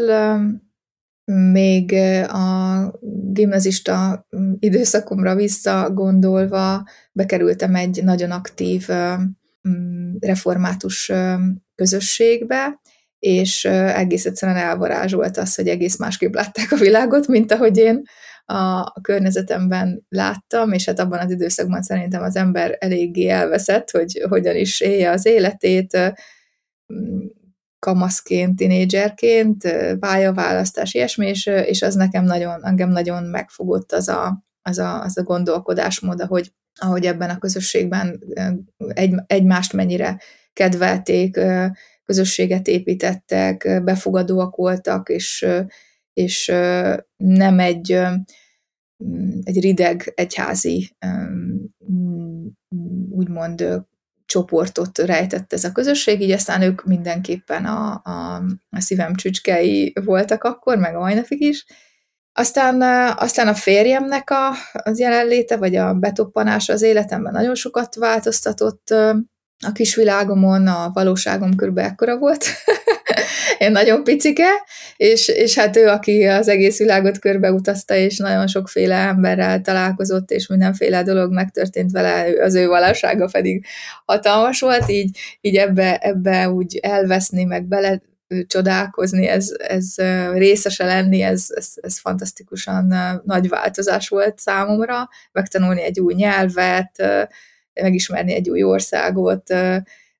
még 1.52 1.92
a 2.28 2.98
gimnazista 3.32 4.26
mm, 4.36 4.52
időszakomra 4.58 5.34
visszagondolva 5.34 6.84
bekerültem 7.12 7.74
egy 7.74 8.04
nagyon 8.04 8.30
aktív 8.30 8.88
mm, 9.68 10.14
református 10.20 11.12
közösségbe, 11.74 12.80
és 13.18 13.64
egész 13.64 14.24
egyszerűen 14.26 14.58
elvarázsolt 14.58 15.36
az, 15.36 15.54
hogy 15.54 15.68
egész 15.68 15.98
másképp 15.98 16.34
látták 16.34 16.72
a 16.72 16.76
világot, 16.76 17.26
mint 17.26 17.52
ahogy 17.52 17.76
én 17.76 18.02
a 18.44 19.00
környezetemben 19.00 20.06
láttam, 20.08 20.72
és 20.72 20.84
hát 20.84 20.98
abban 20.98 21.18
az 21.18 21.30
időszakban 21.30 21.82
szerintem 21.82 22.22
az 22.22 22.36
ember 22.36 22.76
eléggé 22.80 23.28
elveszett, 23.28 23.90
hogy 23.90 24.24
hogyan 24.28 24.56
is 24.56 24.80
élje 24.80 25.10
az 25.10 25.26
életét, 25.26 25.98
kamaszként, 27.78 28.56
tinédzserként, 28.56 29.76
pályaválasztás, 29.98 30.94
ilyesmi, 30.94 31.26
és, 31.26 31.46
és 31.46 31.82
az 31.82 31.94
nekem 31.94 32.24
nagyon, 32.24 32.64
engem 32.64 32.90
nagyon 32.90 33.22
megfogott 33.22 33.92
az 33.92 34.08
a, 34.08 34.44
az 34.62 34.78
a, 34.78 35.02
az 35.02 35.18
a 35.18 35.22
gondolkodásmód, 35.22 36.20
ahogy, 36.20 36.52
ahogy 36.80 37.04
ebben 37.04 37.30
a 37.30 37.38
közösségben 37.38 38.20
egy, 38.88 39.14
egymást 39.26 39.72
mennyire 39.72 40.20
kedvelték, 40.52 41.40
közösséget 42.04 42.66
építettek, 42.66 43.82
befogadóak 43.84 44.56
voltak, 44.56 45.08
és, 45.08 45.46
és 46.12 46.46
nem 47.16 47.58
egy, 47.58 47.92
egy 49.42 49.60
rideg 49.60 50.12
egyházi 50.14 50.96
úgymond 53.10 53.86
csoportot 54.28 54.98
rejtett 54.98 55.52
ez 55.52 55.64
a 55.64 55.72
közösség, 55.72 56.20
így 56.20 56.30
aztán 56.30 56.62
ők 56.62 56.84
mindenképpen 56.84 57.64
a, 57.64 58.00
a, 58.04 58.42
a 58.70 58.80
szívem 58.80 59.14
csücskei 59.14 59.92
voltak 60.04 60.44
akkor, 60.44 60.76
meg 60.76 60.96
a 60.96 60.98
mai 60.98 61.14
napig 61.14 61.40
is. 61.40 61.66
Aztán, 62.32 62.82
aztán 63.16 63.48
a 63.48 63.54
férjemnek 63.54 64.30
a, 64.30 64.50
az 64.72 64.98
jelenléte, 64.98 65.56
vagy 65.56 65.76
a 65.76 65.94
betoppanása 65.94 66.72
az 66.72 66.82
életemben 66.82 67.32
nagyon 67.32 67.54
sokat 67.54 67.94
változtatott 67.94 68.90
a 69.66 69.72
kisvilágomon, 69.72 70.66
a 70.66 70.90
valóságom 70.92 71.54
körülbelül 71.54 71.90
ekkora 71.90 72.18
volt. 72.18 72.44
Én 73.58 73.70
nagyon 73.70 74.04
picike, 74.04 74.48
és, 74.96 75.28
és 75.28 75.58
hát 75.58 75.76
ő, 75.76 75.86
aki 75.86 76.24
az 76.24 76.48
egész 76.48 76.78
világot 76.78 77.18
körbeutazta, 77.18 77.94
és 77.94 78.16
nagyon 78.16 78.46
sokféle 78.46 78.96
emberrel 78.96 79.60
találkozott, 79.60 80.30
és 80.30 80.46
mindenféle 80.46 81.02
dolog 81.02 81.32
megtörtént 81.32 81.90
vele, 81.90 82.44
az 82.44 82.54
ő 82.54 82.66
valósága 82.66 83.28
pedig 83.32 83.66
hatalmas 84.04 84.60
volt, 84.60 84.88
így, 84.88 85.18
így 85.40 85.56
ebbe, 85.56 85.96
ebbe 85.96 86.50
úgy 86.50 86.76
elveszni, 86.76 87.44
meg 87.44 87.64
bele 87.64 88.00
csodálkozni, 88.46 89.26
ez, 89.26 89.48
ez 89.58 89.94
részese 90.32 90.84
lenni, 90.84 91.22
ez, 91.22 91.46
ez, 91.48 91.72
ez 91.74 91.98
fantasztikusan 91.98 92.94
nagy 93.24 93.48
változás 93.48 94.08
volt 94.08 94.38
számomra, 94.38 95.08
megtanulni 95.32 95.82
egy 95.82 96.00
új 96.00 96.14
nyelvet, 96.14 97.02
megismerni 97.74 98.34
egy 98.34 98.50
új 98.50 98.62
országot, 98.62 99.50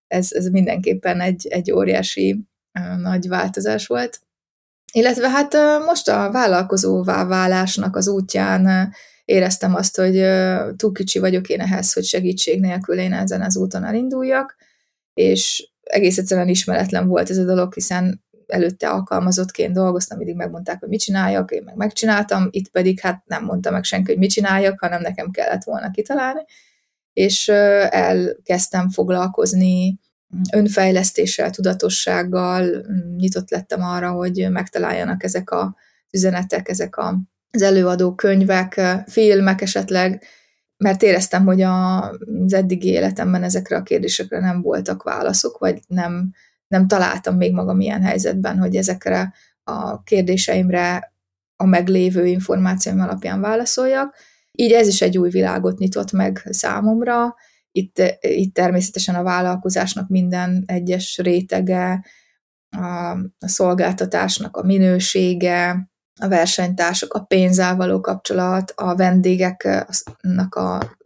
ez, 0.06 0.32
ez 0.32 0.46
mindenképpen 0.46 1.20
egy, 1.20 1.46
egy 1.50 1.72
óriási 1.72 2.40
nagy 2.96 3.28
változás 3.28 3.86
volt. 3.86 4.20
Illetve 4.92 5.30
hát 5.30 5.56
most 5.86 6.08
a 6.08 6.30
vállalkozóvá 6.30 7.24
válásnak 7.24 7.96
az 7.96 8.08
útján 8.08 8.92
éreztem 9.24 9.74
azt, 9.74 9.96
hogy 9.96 10.24
túl 10.76 10.92
kicsi 10.92 11.18
vagyok 11.18 11.48
én 11.48 11.60
ehhez, 11.60 11.92
hogy 11.92 12.04
segítség 12.04 12.60
nélkül 12.60 12.98
én 12.98 13.12
ezen 13.12 13.42
az 13.42 13.56
úton 13.56 13.84
elinduljak, 13.84 14.56
és 15.14 15.68
egész 15.82 16.18
egyszerűen 16.18 16.48
ismeretlen 16.48 17.08
volt 17.08 17.30
ez 17.30 17.38
a 17.38 17.44
dolog, 17.44 17.74
hiszen 17.74 18.24
előtte 18.46 18.88
alkalmazottként 18.88 19.72
dolgoztam, 19.72 20.18
mindig 20.18 20.36
megmondták, 20.36 20.80
hogy 20.80 20.88
mit 20.88 21.00
csináljak, 21.00 21.50
én 21.50 21.62
meg 21.64 21.76
megcsináltam, 21.76 22.48
itt 22.50 22.68
pedig 22.68 23.00
hát 23.00 23.22
nem 23.26 23.44
mondta 23.44 23.70
meg 23.70 23.84
senki, 23.84 24.10
hogy 24.10 24.20
mit 24.20 24.30
csináljak, 24.30 24.80
hanem 24.80 25.00
nekem 25.00 25.30
kellett 25.30 25.64
volna 25.64 25.90
kitalálni, 25.90 26.44
és 27.12 27.48
elkezdtem 27.48 28.90
foglalkozni 28.90 29.98
önfejlesztéssel, 30.52 31.50
tudatossággal, 31.50 32.86
nyitott 33.16 33.50
lettem 33.50 33.82
arra, 33.82 34.10
hogy 34.10 34.46
megtaláljanak 34.50 35.22
ezek 35.22 35.50
a 35.50 35.76
üzenetek, 36.10 36.68
ezek 36.68 36.96
a, 36.96 37.18
az 37.50 37.62
előadó 37.62 38.14
könyvek, 38.14 38.80
filmek 39.06 39.60
esetleg, 39.60 40.22
mert 40.76 41.02
éreztem, 41.02 41.44
hogy 41.44 41.60
a, 41.60 42.10
az 42.44 42.52
eddigi 42.52 42.88
életemben 42.88 43.42
ezekre 43.42 43.76
a 43.76 43.82
kérdésekre 43.82 44.40
nem 44.40 44.62
voltak 44.62 45.02
válaszok, 45.02 45.58
vagy 45.58 45.80
nem, 45.86 46.32
nem 46.68 46.86
találtam 46.86 47.36
még 47.36 47.52
magam 47.52 47.80
ilyen 47.80 48.02
helyzetben, 48.02 48.58
hogy 48.58 48.76
ezekre 48.76 49.32
a 49.64 50.02
kérdéseimre 50.02 51.12
a 51.56 51.66
meglévő 51.66 52.26
információim 52.26 53.00
alapján 53.00 53.40
válaszoljak. 53.40 54.14
Így 54.52 54.72
ez 54.72 54.86
is 54.86 55.02
egy 55.02 55.18
új 55.18 55.30
világot 55.30 55.78
nyitott 55.78 56.12
meg 56.12 56.46
számomra. 56.50 57.34
Itt, 57.72 58.02
itt 58.20 58.54
természetesen 58.54 59.14
a 59.14 59.22
vállalkozásnak 59.22 60.08
minden 60.08 60.62
egyes 60.66 61.18
rétege, 61.18 62.04
a, 62.70 63.10
a 63.38 63.48
szolgáltatásnak 63.48 64.56
a 64.56 64.62
minősége, 64.62 65.88
a 66.20 66.28
versenytársak, 66.28 67.12
a 67.12 67.20
pénzzel 67.20 67.76
való 67.76 68.00
kapcsolat, 68.00 68.72
a 68.76 68.96
vendégeknek 68.96 70.54
a 70.54 70.96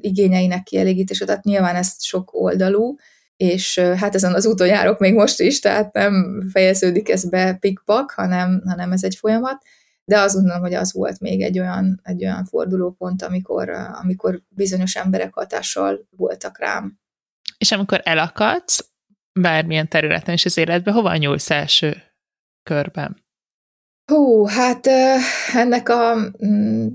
igényeinek 0.00 0.62
kielégítése, 0.62 1.24
tehát 1.24 1.44
nyilván 1.44 1.76
ez 1.76 2.04
sok 2.04 2.34
oldalú, 2.34 2.96
és 3.36 3.78
hát 3.78 4.14
ezen 4.14 4.34
az 4.34 4.46
úton 4.46 4.66
járok 4.66 4.98
még 4.98 5.14
most 5.14 5.40
is, 5.40 5.60
tehát 5.60 5.92
nem 5.92 6.42
fejeződik 6.52 7.08
ez 7.08 7.28
be 7.28 7.54
pikpak, 7.54 8.10
hanem, 8.10 8.62
hanem 8.66 8.92
ez 8.92 9.04
egy 9.04 9.16
folyamat 9.16 9.62
de 10.08 10.20
azt 10.20 10.34
gondolom, 10.34 10.60
hogy 10.60 10.74
az 10.74 10.92
volt 10.92 11.20
még 11.20 11.42
egy 11.42 11.58
olyan, 11.58 12.00
egy 12.02 12.24
olyan 12.24 12.44
fordulópont, 12.44 13.22
amikor, 13.22 13.70
amikor 14.02 14.42
bizonyos 14.48 14.96
emberek 14.96 15.34
hatással 15.34 16.08
voltak 16.10 16.58
rám. 16.58 16.98
És 17.58 17.72
amikor 17.72 18.00
elakadsz, 18.04 18.90
bármilyen 19.40 19.88
területen 19.88 20.34
is 20.34 20.44
az 20.44 20.56
életben, 20.56 20.94
hova 20.94 21.16
nyúlsz 21.16 21.50
első 21.50 22.02
körben? 22.62 23.24
Hú, 24.12 24.46
hát 24.46 24.86
ennek 25.54 25.88
a 25.88 26.14
mm, 26.46 26.86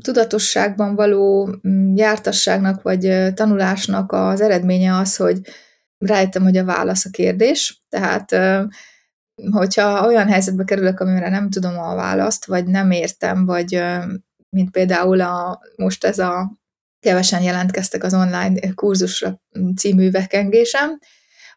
tudatosságban 0.00 0.94
való 0.94 1.48
mm, 1.68 1.96
jártasságnak 1.96 2.82
vagy 2.82 3.32
tanulásnak 3.34 4.12
az 4.12 4.40
eredménye 4.40 4.96
az, 4.96 5.16
hogy 5.16 5.40
rájöttem, 5.98 6.42
hogy 6.42 6.56
a 6.56 6.64
válasz 6.64 7.04
a 7.04 7.10
kérdés. 7.10 7.82
Tehát 7.88 8.30
hogyha 9.50 10.06
olyan 10.06 10.28
helyzetbe 10.28 10.64
kerülök, 10.64 11.00
amire 11.00 11.28
nem 11.28 11.50
tudom 11.50 11.78
a 11.78 11.94
választ, 11.94 12.44
vagy 12.44 12.66
nem 12.66 12.90
értem, 12.90 13.46
vagy 13.46 13.82
mint 14.50 14.70
például 14.70 15.20
a, 15.20 15.60
most 15.76 16.04
ez 16.04 16.18
a 16.18 16.52
kevesen 17.00 17.42
jelentkeztek 17.42 18.04
az 18.04 18.14
online 18.14 18.72
kurzusra 18.74 19.40
című 19.76 20.10
vekengésem, 20.10 20.98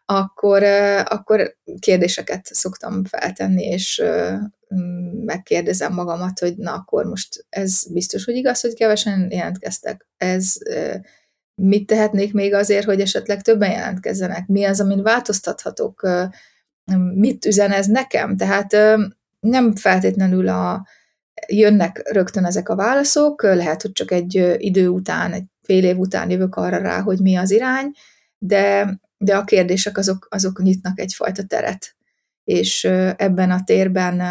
akkor, 0.04 0.62
akkor 1.04 1.56
kérdéseket 1.78 2.46
szoktam 2.46 3.04
feltenni, 3.04 3.64
és 3.64 4.02
megkérdezem 5.24 5.92
magamat, 5.92 6.38
hogy 6.38 6.56
na 6.56 6.72
akkor 6.72 7.04
most 7.04 7.46
ez 7.48 7.84
biztos, 7.92 8.24
hogy 8.24 8.34
igaz, 8.34 8.60
hogy 8.60 8.74
kevesen 8.74 9.28
jelentkeztek. 9.30 10.06
Ez 10.16 10.54
mit 11.54 11.86
tehetnék 11.86 12.32
még 12.32 12.54
azért, 12.54 12.84
hogy 12.84 13.00
esetleg 13.00 13.42
többen 13.42 13.70
jelentkezzenek? 13.70 14.46
Mi 14.46 14.64
az, 14.64 14.80
amin 14.80 15.02
változtathatok? 15.02 16.08
Mit 16.98 17.44
üzen 17.44 17.70
ez 17.70 17.86
nekem? 17.86 18.36
Tehát 18.36 18.76
nem 19.40 19.74
feltétlenül 19.74 20.48
a, 20.48 20.86
jönnek 21.46 22.02
rögtön 22.10 22.44
ezek 22.44 22.68
a 22.68 22.76
válaszok, 22.76 23.42
lehet, 23.42 23.82
hogy 23.82 23.92
csak 23.92 24.10
egy 24.10 24.54
idő 24.56 24.88
után, 24.88 25.32
egy 25.32 25.44
fél 25.62 25.84
év 25.84 25.98
után 25.98 26.30
jövök 26.30 26.54
arra 26.54 26.78
rá, 26.78 27.00
hogy 27.00 27.18
mi 27.18 27.36
az 27.36 27.50
irány, 27.50 27.90
de, 28.38 28.94
de 29.16 29.36
a 29.36 29.44
kérdések 29.44 29.98
azok, 29.98 30.26
azok 30.30 30.62
nyitnak 30.62 31.00
egyfajta 31.00 31.44
teret, 31.44 31.96
és 32.44 32.84
ebben 33.16 33.50
a 33.50 33.64
térben 33.64 34.22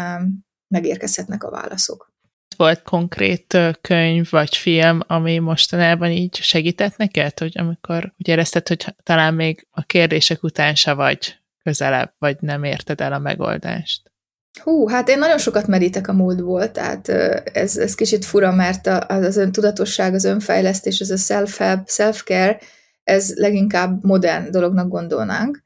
megérkezhetnek 0.68 1.44
a 1.44 1.50
válaszok. 1.50 2.10
Volt 2.56 2.82
konkrét 2.82 3.58
könyv 3.80 4.30
vagy 4.30 4.56
film, 4.56 5.00
ami 5.06 5.38
mostanában 5.38 6.10
így 6.10 6.36
segített 6.36 6.96
neked, 6.96 7.38
hogy 7.38 7.58
amikor 7.58 8.12
úgy 8.18 8.28
érezted, 8.28 8.68
hogy 8.68 8.94
talán 9.02 9.34
még 9.34 9.66
a 9.70 9.82
kérdések 9.82 10.42
után 10.42 10.74
se 10.74 10.92
vagy 10.92 11.41
közelebb, 11.62 12.14
vagy 12.18 12.36
nem 12.40 12.64
érted 12.64 13.00
el 13.00 13.12
a 13.12 13.18
megoldást? 13.18 14.12
Hú, 14.60 14.88
hát 14.88 15.08
én 15.08 15.18
nagyon 15.18 15.38
sokat 15.38 15.66
merítek 15.66 16.08
a 16.08 16.12
múltból, 16.12 16.70
tehát 16.70 17.08
ez, 17.08 17.76
ez 17.76 17.94
kicsit 17.94 18.24
fura, 18.24 18.52
mert 18.52 18.86
az, 18.86 19.24
az 19.24 19.36
öntudatosság, 19.36 20.14
az 20.14 20.24
önfejlesztés, 20.24 21.00
ez 21.00 21.10
a 21.10 21.16
self-help, 21.16 21.88
self-care, 21.88 22.58
ez 23.02 23.34
leginkább 23.34 24.04
modern 24.04 24.50
dolognak 24.50 24.88
gondolnánk, 24.88 25.62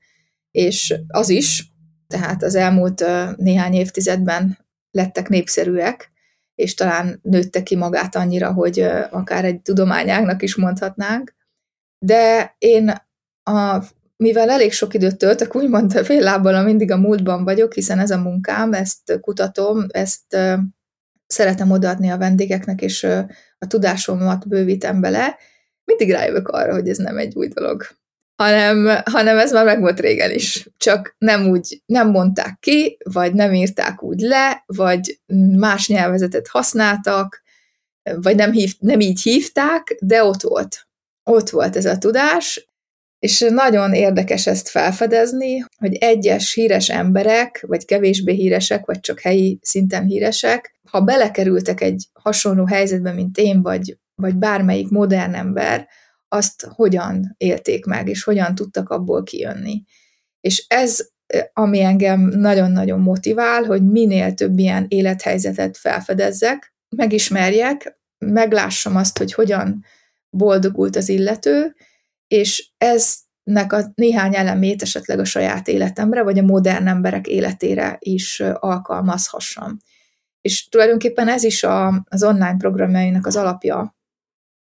és 0.50 0.94
az 1.08 1.28
is, 1.28 1.72
tehát 2.06 2.42
az 2.42 2.54
elmúlt 2.54 3.04
néhány 3.36 3.74
évtizedben 3.74 4.58
lettek 4.90 5.28
népszerűek, 5.28 6.10
és 6.54 6.74
talán 6.74 7.18
nőtte 7.22 7.62
ki 7.62 7.76
magát 7.76 8.16
annyira, 8.16 8.52
hogy 8.52 8.80
akár 9.10 9.44
egy 9.44 9.60
tudományágnak 9.60 10.42
is 10.42 10.56
mondhatnánk. 10.56 11.34
De 11.98 12.54
én 12.58 12.92
a 13.42 13.82
mivel 14.16 14.50
elég 14.50 14.72
sok 14.72 14.94
időt 14.94 15.16
töltök, 15.16 15.54
úgymond 15.54 16.04
fél 16.04 16.20
lábbal 16.20 16.62
mindig 16.62 16.90
a 16.90 16.96
múltban 16.96 17.44
vagyok, 17.44 17.74
hiszen 17.74 17.98
ez 17.98 18.10
a 18.10 18.18
munkám, 18.18 18.72
ezt 18.72 19.18
kutatom, 19.20 19.86
ezt 19.88 20.36
szeretem 21.26 21.70
odaadni 21.70 22.10
a 22.10 22.18
vendégeknek, 22.18 22.82
és 22.82 23.04
a 23.58 23.66
tudásomat 23.68 24.48
bővítem 24.48 25.00
bele, 25.00 25.36
mindig 25.84 26.10
rájövök 26.10 26.48
arra, 26.48 26.72
hogy 26.72 26.88
ez 26.88 26.98
nem 26.98 27.18
egy 27.18 27.34
új 27.34 27.48
dolog. 27.48 27.86
Hanem, 28.36 29.02
hanem 29.04 29.38
ez 29.38 29.52
már 29.52 29.64
meg 29.64 29.80
volt 29.80 30.00
régen 30.00 30.30
is. 30.30 30.68
Csak 30.76 31.14
nem 31.18 31.48
úgy, 31.48 31.82
nem 31.86 32.10
mondták 32.10 32.56
ki, 32.60 32.98
vagy 33.04 33.34
nem 33.34 33.54
írták 33.54 34.02
úgy 34.02 34.20
le, 34.20 34.62
vagy 34.66 35.20
más 35.56 35.88
nyelvezetet 35.88 36.48
használtak, 36.48 37.42
vagy 38.14 38.36
nem, 38.36 38.52
hív, 38.52 38.74
nem 38.78 39.00
így 39.00 39.22
hívták, 39.22 39.96
de 40.00 40.24
ott 40.24 40.40
volt. 40.40 40.86
Ott 41.24 41.50
volt 41.50 41.76
ez 41.76 41.84
a 41.84 41.98
tudás, 41.98 42.68
és 43.26 43.46
nagyon 43.48 43.92
érdekes 43.92 44.46
ezt 44.46 44.68
felfedezni, 44.68 45.64
hogy 45.78 45.94
egyes 45.94 46.54
híres 46.54 46.88
emberek, 46.88 47.64
vagy 47.66 47.84
kevésbé 47.84 48.34
híresek, 48.34 48.86
vagy 48.86 49.00
csak 49.00 49.20
helyi 49.20 49.58
szinten 49.62 50.04
híresek, 50.04 50.78
ha 50.90 51.00
belekerültek 51.00 51.80
egy 51.80 52.06
hasonló 52.12 52.64
helyzetbe, 52.64 53.12
mint 53.12 53.38
én, 53.38 53.62
vagy, 53.62 53.98
vagy 54.14 54.36
bármelyik 54.36 54.88
modern 54.88 55.34
ember, 55.34 55.88
azt 56.28 56.66
hogyan 56.70 57.34
élték 57.38 57.84
meg, 57.84 58.08
és 58.08 58.24
hogyan 58.24 58.54
tudtak 58.54 58.88
abból 58.90 59.22
kijönni. 59.22 59.82
És 60.40 60.64
ez, 60.68 60.98
ami 61.52 61.80
engem 61.80 62.20
nagyon-nagyon 62.20 63.00
motivál, 63.00 63.62
hogy 63.62 63.82
minél 63.86 64.34
több 64.34 64.58
ilyen 64.58 64.86
élethelyzetet 64.88 65.76
felfedezzek, 65.76 66.74
megismerjek, 66.96 67.98
meglássam 68.18 68.96
azt, 68.96 69.18
hogy 69.18 69.32
hogyan 69.32 69.84
boldogult 70.30 70.96
az 70.96 71.08
illető, 71.08 71.74
és 72.28 72.70
eznek 72.78 73.72
a 73.72 73.92
néhány 73.94 74.34
elemét 74.34 74.82
esetleg 74.82 75.18
a 75.18 75.24
saját 75.24 75.68
életemre, 75.68 76.22
vagy 76.22 76.38
a 76.38 76.42
modern 76.42 76.86
emberek 76.86 77.26
életére 77.26 77.96
is 77.98 78.40
alkalmazhassam. 78.40 79.76
És 80.40 80.68
tulajdonképpen 80.68 81.28
ez 81.28 81.42
is 81.42 81.62
a, 81.62 82.04
az 82.08 82.22
online 82.22 82.56
programjainak 82.56 83.26
az 83.26 83.36
alapja, 83.36 83.96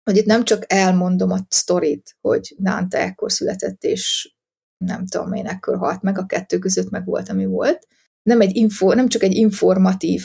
hogy 0.04 0.16
itt 0.16 0.26
nem 0.26 0.44
csak 0.44 0.72
elmondom 0.72 1.30
a 1.30 1.38
sztorit, 1.48 2.16
hogy 2.20 2.54
Dante 2.58 2.98
ekkor 2.98 3.32
született, 3.32 3.82
és 3.82 4.34
nem 4.76 5.06
tudom 5.06 5.32
én, 5.32 5.46
ekkor 5.46 5.76
halt 5.76 6.02
meg, 6.02 6.18
a 6.18 6.26
kettő 6.26 6.58
között 6.58 6.90
meg 6.90 7.04
volt, 7.04 7.28
ami 7.28 7.46
volt. 7.46 7.86
Nem, 8.22 8.40
egy 8.40 8.56
info, 8.56 8.94
nem 8.94 9.08
csak 9.08 9.22
egy 9.22 9.34
informatív 9.34 10.24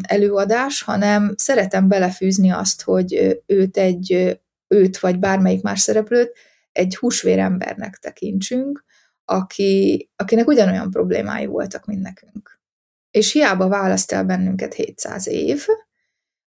előadás, 0.00 0.82
hanem 0.82 1.34
szeretem 1.36 1.88
belefűzni 1.88 2.50
azt, 2.50 2.82
hogy 2.82 3.42
őt 3.46 3.76
egy 3.76 4.38
őt 4.68 4.98
vagy 4.98 5.18
bármelyik 5.18 5.62
más 5.62 5.80
szereplőt 5.80 6.36
egy 6.72 6.96
húsvérembernek 6.96 7.96
tekintsünk, 7.96 8.84
aki, 9.24 10.10
akinek 10.16 10.46
ugyanolyan 10.46 10.90
problémái 10.90 11.46
voltak, 11.46 11.84
mint 11.84 12.02
nekünk. 12.02 12.60
És 13.10 13.32
hiába 13.32 13.68
választ 13.68 14.12
el 14.12 14.24
bennünket 14.24 14.74
700 14.74 15.28
év 15.28 15.66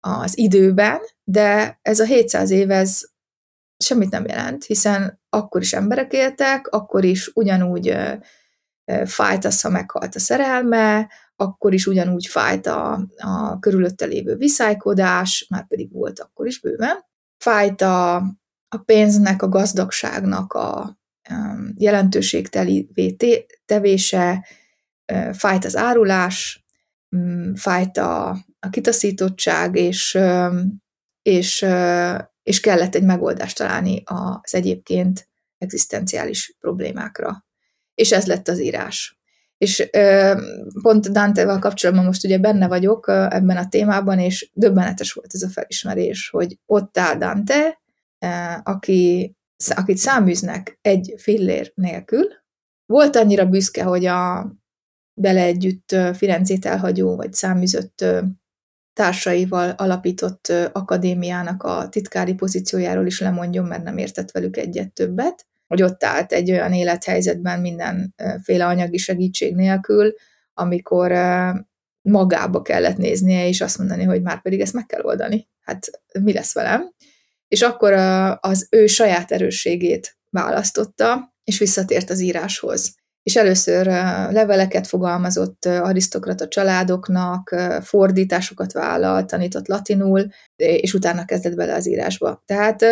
az 0.00 0.38
időben, 0.38 1.00
de 1.24 1.79
ez 1.83 2.00
a 2.00 2.05
700 2.05 2.50
év, 2.50 2.70
ez 2.70 3.02
semmit 3.76 4.11
nem 4.11 4.26
jelent, 4.26 4.64
hiszen 4.64 5.20
akkor 5.29 5.61
is 5.61 5.72
emberek 5.72 6.12
éltek, 6.12 6.66
akkor 6.66 7.05
is 7.05 7.31
ugyanúgy 7.35 7.96
fájt 9.05 9.44
az, 9.44 9.61
ha 9.61 9.68
meghalt 9.68 10.14
a 10.14 10.18
szerelme, 10.18 11.11
akkor 11.37 11.74
is 11.74 11.87
ugyanúgy 11.87 12.26
fájt 12.26 12.66
a, 12.66 13.07
a 13.16 13.59
körülötte 13.59 14.05
lévő 14.05 14.37
viszálykodás, 14.37 15.46
már 15.50 15.66
pedig 15.66 15.92
volt 15.92 16.20
akkor 16.20 16.46
is 16.46 16.61
bőven, 16.61 17.05
fájt 17.47 17.81
a, 17.81 18.17
a 18.69 18.77
pénznek, 18.85 19.43
a 19.43 19.49
gazdagságnak 19.49 20.53
a 20.53 20.99
jelentőségteli 21.77 22.91
tevése, 23.65 24.47
fájt 25.33 25.65
az 25.65 25.77
árulás, 25.77 26.65
mm, 27.17 27.55
fájt 27.55 27.97
a, 27.97 28.29
a 28.59 28.71
kitaszítottság, 28.71 29.77
és, 29.77 30.19
és, 31.23 31.67
és 32.43 32.61
kellett 32.61 32.95
egy 32.95 33.05
megoldást 33.05 33.57
találni 33.57 34.03
az 34.05 34.55
egyébként 34.55 35.29
egzisztenciális 35.59 36.57
problémákra. 36.59 37.45
És 37.95 38.13
ez 38.13 38.27
lett 38.27 38.49
az 38.49 38.61
írás. 38.61 39.15
És 39.59 39.88
pont 40.83 41.12
Dante-val 41.12 41.59
kapcsolatban 41.59 42.05
most 42.05 42.25
ugye 42.25 42.38
benne 42.38 42.69
vagyok 42.69 43.09
ebben 43.09 43.57
a 43.57 43.69
témában, 43.69 44.19
és 44.19 44.51
döbbenetes 44.55 45.12
volt 45.12 45.35
ez 45.35 45.42
a 45.42 45.49
felismerés, 45.49 46.29
hogy 46.29 46.59
ott 46.66 46.99
áll 46.99 47.16
Dante, 47.19 47.83
aki, 48.62 49.35
akit 49.69 49.97
száműznek 49.97 50.79
egy 50.83 51.14
fillér 51.16 51.73
nélkül. 51.75 52.25
Volt 52.87 53.16
annyira 53.16 53.47
büszke, 53.47 53.83
hogy 53.83 54.05
a 54.05 54.53
bele 55.21 55.40
együtt 55.40 55.97
Firenzét 56.14 56.66
elhagyó, 56.66 57.16
vagy 57.16 57.33
száműzött 57.33 58.05
társaival 58.92 59.71
alapított 59.71 60.53
akadémiának 60.73 61.62
a 61.62 61.88
titkári 61.88 62.35
pozíciójáról 62.35 63.07
is 63.07 63.21
lemondjon, 63.21 63.64
mert 63.64 63.83
nem 63.83 63.99
értett 63.99 64.31
velük 64.31 64.57
egyet 64.57 64.92
többet 64.92 65.47
hogy 65.66 65.83
ott 65.83 66.05
állt 66.05 66.33
egy 66.33 66.50
olyan 66.50 66.72
élethelyzetben 66.72 67.61
mindenféle 67.61 68.66
anyagi 68.66 68.96
segítség 68.96 69.55
nélkül, 69.55 70.14
amikor 70.55 71.12
magába 72.02 72.62
kellett 72.62 72.96
néznie, 72.96 73.48
és 73.48 73.61
azt 73.61 73.79
mondani, 73.79 74.05
hogy 74.05 74.22
már 74.22 74.42
pedig 74.42 74.61
ezt 74.61 74.72
meg 74.72 74.87
kell 74.87 75.02
oldani. 75.02 75.48
Hát 75.61 75.87
mi 76.20 76.33
lesz 76.33 76.55
velem? 76.55 76.92
És 77.48 77.62
akkor 77.62 77.92
az 78.40 78.66
ő 78.70 78.87
saját 78.87 79.33
erősségét 79.33 80.16
választotta, 80.31 81.35
és 81.44 81.59
visszatért 81.59 82.11
az 82.11 82.20
íráshoz. 82.20 82.94
És 83.22 83.37
először 83.37 83.87
leveleket 84.31 84.87
fogalmazott 84.87 85.64
arisztokrata 85.64 86.48
családoknak, 86.48 87.55
fordításokat 87.83 88.72
vállalt, 88.72 89.26
tanított 89.26 89.66
latinul, 89.66 90.26
és 90.57 90.94
utána 90.94 91.24
kezdett 91.24 91.55
bele 91.55 91.74
az 91.74 91.88
írásba. 91.88 92.42
Tehát 92.44 92.85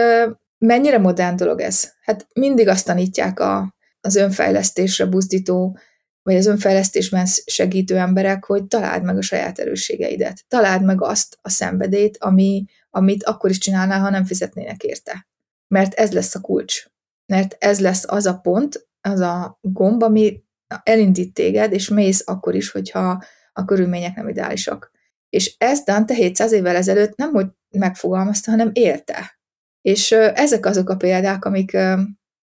Mennyire 0.59 0.99
modern 0.99 1.37
dolog 1.37 1.61
ez? 1.61 1.93
Hát 2.01 2.27
mindig 2.35 2.69
azt 2.69 2.87
tanítják 2.87 3.41
a, 3.41 3.75
az 4.01 4.17
önfejlesztésre 4.17 5.07
buzdító, 5.07 5.79
vagy 6.23 6.37
az 6.37 6.47
önfejlesztésben 6.47 7.27
segítő 7.45 7.97
emberek, 7.97 8.45
hogy 8.45 8.67
találd 8.67 9.03
meg 9.03 9.17
a 9.17 9.23
saját 9.23 9.59
erősségeidet. 9.59 10.45
Találd 10.49 10.85
meg 10.85 11.03
azt 11.03 11.39
a 11.43 11.49
szenvedét, 11.49 12.17
ami, 12.19 12.65
amit 12.91 13.25
akkor 13.25 13.51
is 13.51 13.59
csinálnál, 13.59 14.01
ha 14.01 14.11
nem 14.11 14.25
fizetnének 14.25 14.83
érte. 14.83 15.27
Mert 15.69 15.95
ez 15.95 16.13
lesz 16.13 16.35
a 16.35 16.41
kulcs. 16.41 16.85
Mert 17.27 17.57
ez 17.59 17.81
lesz 17.81 18.05
az 18.07 18.27
a 18.27 18.39
pont, 18.39 18.89
az 19.01 19.21
a 19.21 19.59
gomb, 19.61 20.03
ami 20.03 20.45
elindít 20.83 21.35
téged, 21.35 21.73
és 21.73 21.89
mész 21.89 22.23
akkor 22.27 22.55
is, 22.55 22.71
hogyha 22.71 23.25
a 23.53 23.65
körülmények 23.65 24.17
nem 24.17 24.29
ideálisak. 24.29 24.91
És 25.29 25.55
ezt 25.59 25.85
Dante 25.85 26.15
700 26.15 26.53
évvel 26.53 26.77
ezelőtt 26.77 27.17
nem 27.17 27.31
hogy 27.31 27.47
megfogalmazta, 27.71 28.51
hanem 28.51 28.71
élte. 28.73 29.39
És 29.85 30.13
ezek 30.13 30.67
azok 30.67 30.89
a 30.89 30.97
példák, 30.97 31.45
amik, 31.45 31.77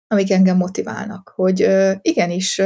amik 0.07 0.31
engem 0.31 0.57
motiválnak, 0.57 1.33
hogy 1.35 1.69
igenis 2.03 2.59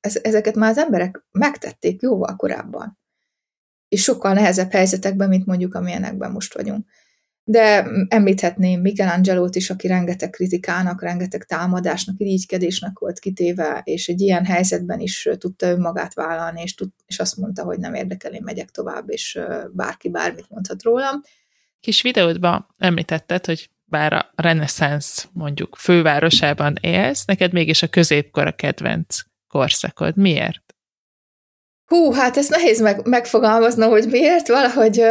ezeket 0.00 0.54
már 0.54 0.70
az 0.70 0.78
emberek 0.78 1.24
megtették 1.30 2.00
jóval 2.02 2.36
korábban, 2.36 2.98
és 3.88 4.02
sokkal 4.02 4.32
nehezebb 4.32 4.72
helyzetekben, 4.72 5.28
mint 5.28 5.46
mondjuk 5.46 5.74
amilyenekben 5.74 6.30
most 6.30 6.54
vagyunk. 6.54 6.86
De 7.44 7.86
említhetném 8.08 8.80
Michelangelo-t 8.80 9.56
is, 9.56 9.70
aki 9.70 9.86
rengeteg 9.86 10.30
kritikának, 10.30 11.02
rengeteg 11.02 11.44
támadásnak, 11.44 12.20
irigykedésnek 12.20 12.98
volt 12.98 13.18
kitéve, 13.18 13.80
és 13.84 14.08
egy 14.08 14.20
ilyen 14.20 14.44
helyzetben 14.44 15.00
is 15.00 15.28
tudta 15.38 15.66
önmagát 15.66 16.14
vállalni, 16.14 16.62
és, 16.62 16.74
tud, 16.74 16.90
és 17.06 17.18
azt 17.18 17.36
mondta, 17.36 17.62
hogy 17.62 17.78
nem 17.78 17.94
érdekel, 17.94 18.32
én 18.32 18.42
megyek 18.44 18.70
tovább, 18.70 19.10
és 19.10 19.40
bárki 19.72 20.08
bármit 20.08 20.46
mondhat 20.48 20.82
rólam. 20.82 21.22
Kis 21.80 22.02
videódban 22.02 22.66
említetted, 22.78 23.46
hogy 23.46 23.70
bár 23.90 24.12
a 24.12 24.30
reneszánsz 24.34 25.28
mondjuk 25.32 25.76
fővárosában 25.76 26.76
élsz, 26.80 27.24
neked 27.24 27.52
mégis 27.52 27.82
a 27.82 27.88
középkor 27.88 28.46
a 28.46 28.52
kedvenc 28.52 29.18
korszakod. 29.48 30.16
Miért? 30.16 30.62
Hú, 31.86 32.12
hát 32.12 32.36
ez 32.36 32.48
nehéz 32.48 32.80
meg, 32.80 33.06
megfogalmaznom, 33.06 33.90
hogy 33.90 34.06
miért. 34.10 34.48
Valahogy 34.48 35.02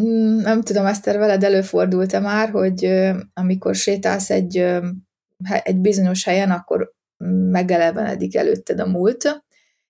mm, 0.00 0.36
nem 0.36 0.62
tudom, 0.62 0.86
Eszter, 0.86 1.18
veled 1.18 1.44
előfordult-e 1.44 2.18
már, 2.18 2.50
hogy 2.50 3.02
amikor 3.34 3.74
sétálsz 3.74 4.30
egy, 4.30 4.56
egy 5.62 5.76
bizonyos 5.76 6.24
helyen, 6.24 6.50
akkor 6.50 6.92
megelevenedik 7.50 8.36
előtted 8.36 8.80
a 8.80 8.86
múlt, 8.86 9.44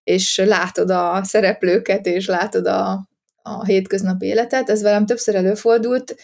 és 0.05 0.37
látod 0.37 0.91
a 0.91 1.25
szereplőket, 1.25 2.07
és 2.07 2.27
látod 2.27 2.67
a, 2.67 3.09
a 3.43 3.65
hétköznapi 3.65 4.27
életet. 4.27 4.71
Ez 4.71 4.83
velem 4.83 5.07
többször 5.07 5.35
előfordult. 5.35 6.15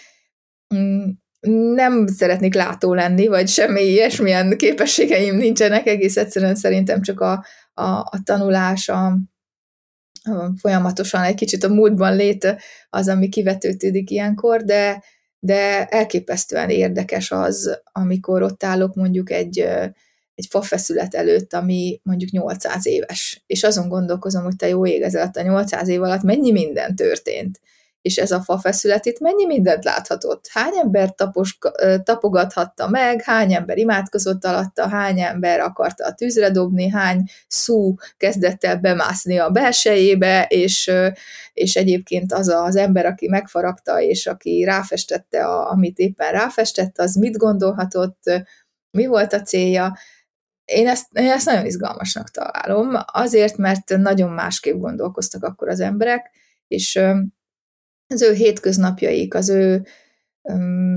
Nem 1.75 2.07
szeretnék 2.07 2.55
látó 2.55 2.95
lenni, 2.95 3.27
vagy 3.27 3.49
semmi 3.49 3.83
ilyesmilyen 3.83 4.57
képességeim 4.57 5.37
nincsenek, 5.37 5.87
egész 5.87 6.17
egyszerűen 6.17 6.55
szerintem 6.55 7.03
csak 7.03 7.21
a, 7.21 7.45
a, 7.75 7.83
a 7.85 8.21
tanulás, 8.25 8.89
a, 8.89 9.07
a 10.23 10.53
folyamatosan 10.61 11.23
egy 11.23 11.35
kicsit 11.35 11.65
a 11.65 11.69
múltban 11.69 12.17
lét 12.17 12.57
az, 12.91 13.09
ami 13.09 13.29
kivetődik 13.29 14.11
ilyenkor, 14.11 14.63
de, 14.63 15.03
de 15.39 15.87
elképesztően 15.87 16.71
érdekes 16.71 17.31
az, 17.31 17.81
amikor 17.93 18.43
ott 18.43 18.65
állok 18.65 18.95
mondjuk 18.95 19.31
egy, 19.31 19.59
egy 20.35 20.47
fafeszület 20.51 21.15
előtt, 21.15 21.55
ami 21.55 22.01
mondjuk 22.03 22.31
800 22.31 22.87
éves, 22.87 23.43
és 23.47 23.63
azon 23.63 23.89
gondolkozom, 23.89 24.45
hogy 24.45 24.57
te 24.57 24.69
jó 24.69 24.87
ég 24.87 25.03
ez 25.03 25.15
alatt 25.15 25.37
a 25.37 25.43
800 25.43 25.89
év 25.89 26.03
alatt 26.03 26.23
mennyi 26.23 26.53
minden 26.53 26.97
történt 26.97 27.61
és 28.03 28.17
ez 28.17 28.31
a 28.31 28.41
fafeszület 28.41 29.07
itt 29.07 29.21
mennyi 29.21 29.47
mindent 29.47 29.85
láthatott. 29.85 30.49
Hány 30.53 30.77
ember 30.83 31.15
tapos, 31.15 31.59
tapogathatta 32.03 32.89
meg, 32.89 33.23
hány 33.23 33.55
ember 33.55 33.79
imádkozott 33.79 34.45
alatta, 34.45 34.89
hány 34.89 35.21
ember 35.21 35.61
akarta 35.61 36.07
a 36.07 36.15
tűzre 36.15 36.51
dobni, 36.51 36.89
hány 36.89 37.23
szú 37.49 37.95
kezdett 38.17 38.65
el 38.65 38.77
bemászni 38.77 39.39
a 39.39 39.51
belsejébe, 39.51 40.47
és, 40.49 40.93
és 41.53 41.77
egyébként 41.77 42.33
az 42.33 42.49
az 42.49 42.77
ember, 42.77 43.07
aki 43.07 43.29
megfaragta, 43.29 44.01
és 44.01 44.27
aki 44.27 44.65
ráfestette, 44.65 45.45
a, 45.45 45.71
amit 45.71 45.99
éppen 45.99 46.33
ráfestett, 46.33 46.99
az 46.99 47.15
mit 47.15 47.37
gondolhatott, 47.37 48.23
mi 48.91 49.07
volt 49.07 49.33
a 49.33 49.43
célja. 49.43 49.99
Én 50.65 50.89
ezt, 50.89 51.07
én 51.13 51.31
ezt 51.31 51.47
nagyon 51.47 51.67
izgalmasnak 51.67 52.31
találom, 52.31 52.91
azért, 53.13 53.57
mert 53.57 53.97
nagyon 53.97 54.31
másképp 54.31 54.77
gondolkoztak 54.77 55.45
akkor 55.45 55.69
az 55.69 55.81
emberek, 55.81 56.31
és 56.69 57.01
az 58.09 58.23
ő 58.23 58.33
hétköznapjaik, 58.33 59.35
az 59.35 59.49
ő 59.49 59.87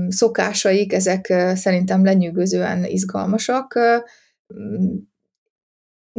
szokásaik, 0.08 0.92
ezek 0.92 1.26
szerintem 1.54 2.04
lenyűgözően 2.04 2.84
izgalmasak. 2.84 3.78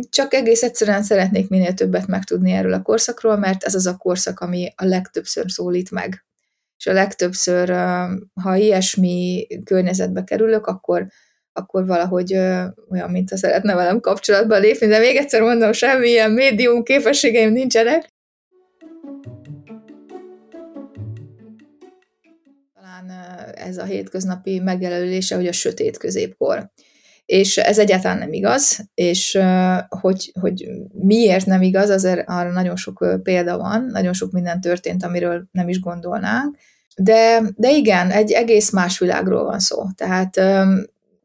Csak 0.09 0.33
egész 0.33 0.63
egyszerűen 0.63 1.03
szeretnék 1.03 1.49
minél 1.49 1.73
többet 1.73 2.07
megtudni 2.07 2.51
erről 2.51 2.73
a 2.73 2.81
korszakról, 2.81 3.37
mert 3.37 3.63
ez 3.63 3.75
az 3.75 3.85
a 3.85 3.97
korszak, 3.97 4.39
ami 4.39 4.73
a 4.75 4.85
legtöbbször 4.85 5.51
szólít 5.51 5.91
meg. 5.91 6.25
És 6.77 6.87
a 6.87 6.93
legtöbbször, 6.93 7.69
ha 8.41 8.55
ilyesmi 8.55 9.47
környezetbe 9.65 10.23
kerülök, 10.23 10.67
akkor 10.67 11.07
akkor 11.55 11.85
valahogy 11.85 12.33
olyan, 12.89 13.09
mint 13.11 13.29
ha 13.29 13.37
szeretne 13.37 13.75
velem 13.75 13.99
kapcsolatba 13.99 14.57
lépni, 14.57 14.87
de 14.87 14.99
még 14.99 15.15
egyszer 15.15 15.41
mondom, 15.41 15.71
semmilyen 15.71 16.31
médium 16.31 16.83
képességeim 16.83 17.51
nincsenek, 17.51 18.12
ez 23.55 23.77
a 23.77 23.83
hétköznapi 23.83 24.59
megjelölése, 24.59 25.35
hogy 25.35 25.47
a 25.47 25.51
sötét 25.51 25.97
középkor. 25.97 26.71
És 27.25 27.57
ez 27.57 27.79
egyáltalán 27.79 28.17
nem 28.17 28.33
igaz, 28.33 28.89
és 28.93 29.39
hogy, 29.89 30.31
hogy 30.39 30.69
miért 30.93 31.45
nem 31.45 31.61
igaz, 31.61 31.89
az 31.89 32.03
er, 32.05 32.23
arra 32.27 32.51
nagyon 32.51 32.75
sok 32.75 33.19
példa 33.23 33.57
van, 33.57 33.85
nagyon 33.91 34.13
sok 34.13 34.31
minden 34.31 34.61
történt, 34.61 35.03
amiről 35.03 35.47
nem 35.51 35.69
is 35.69 35.79
gondolnánk, 35.79 36.57
de, 36.95 37.41
de 37.55 37.71
igen, 37.71 38.11
egy 38.11 38.31
egész 38.31 38.71
más 38.71 38.99
világról 38.99 39.43
van 39.43 39.59
szó. 39.59 39.83
Tehát 39.95 40.41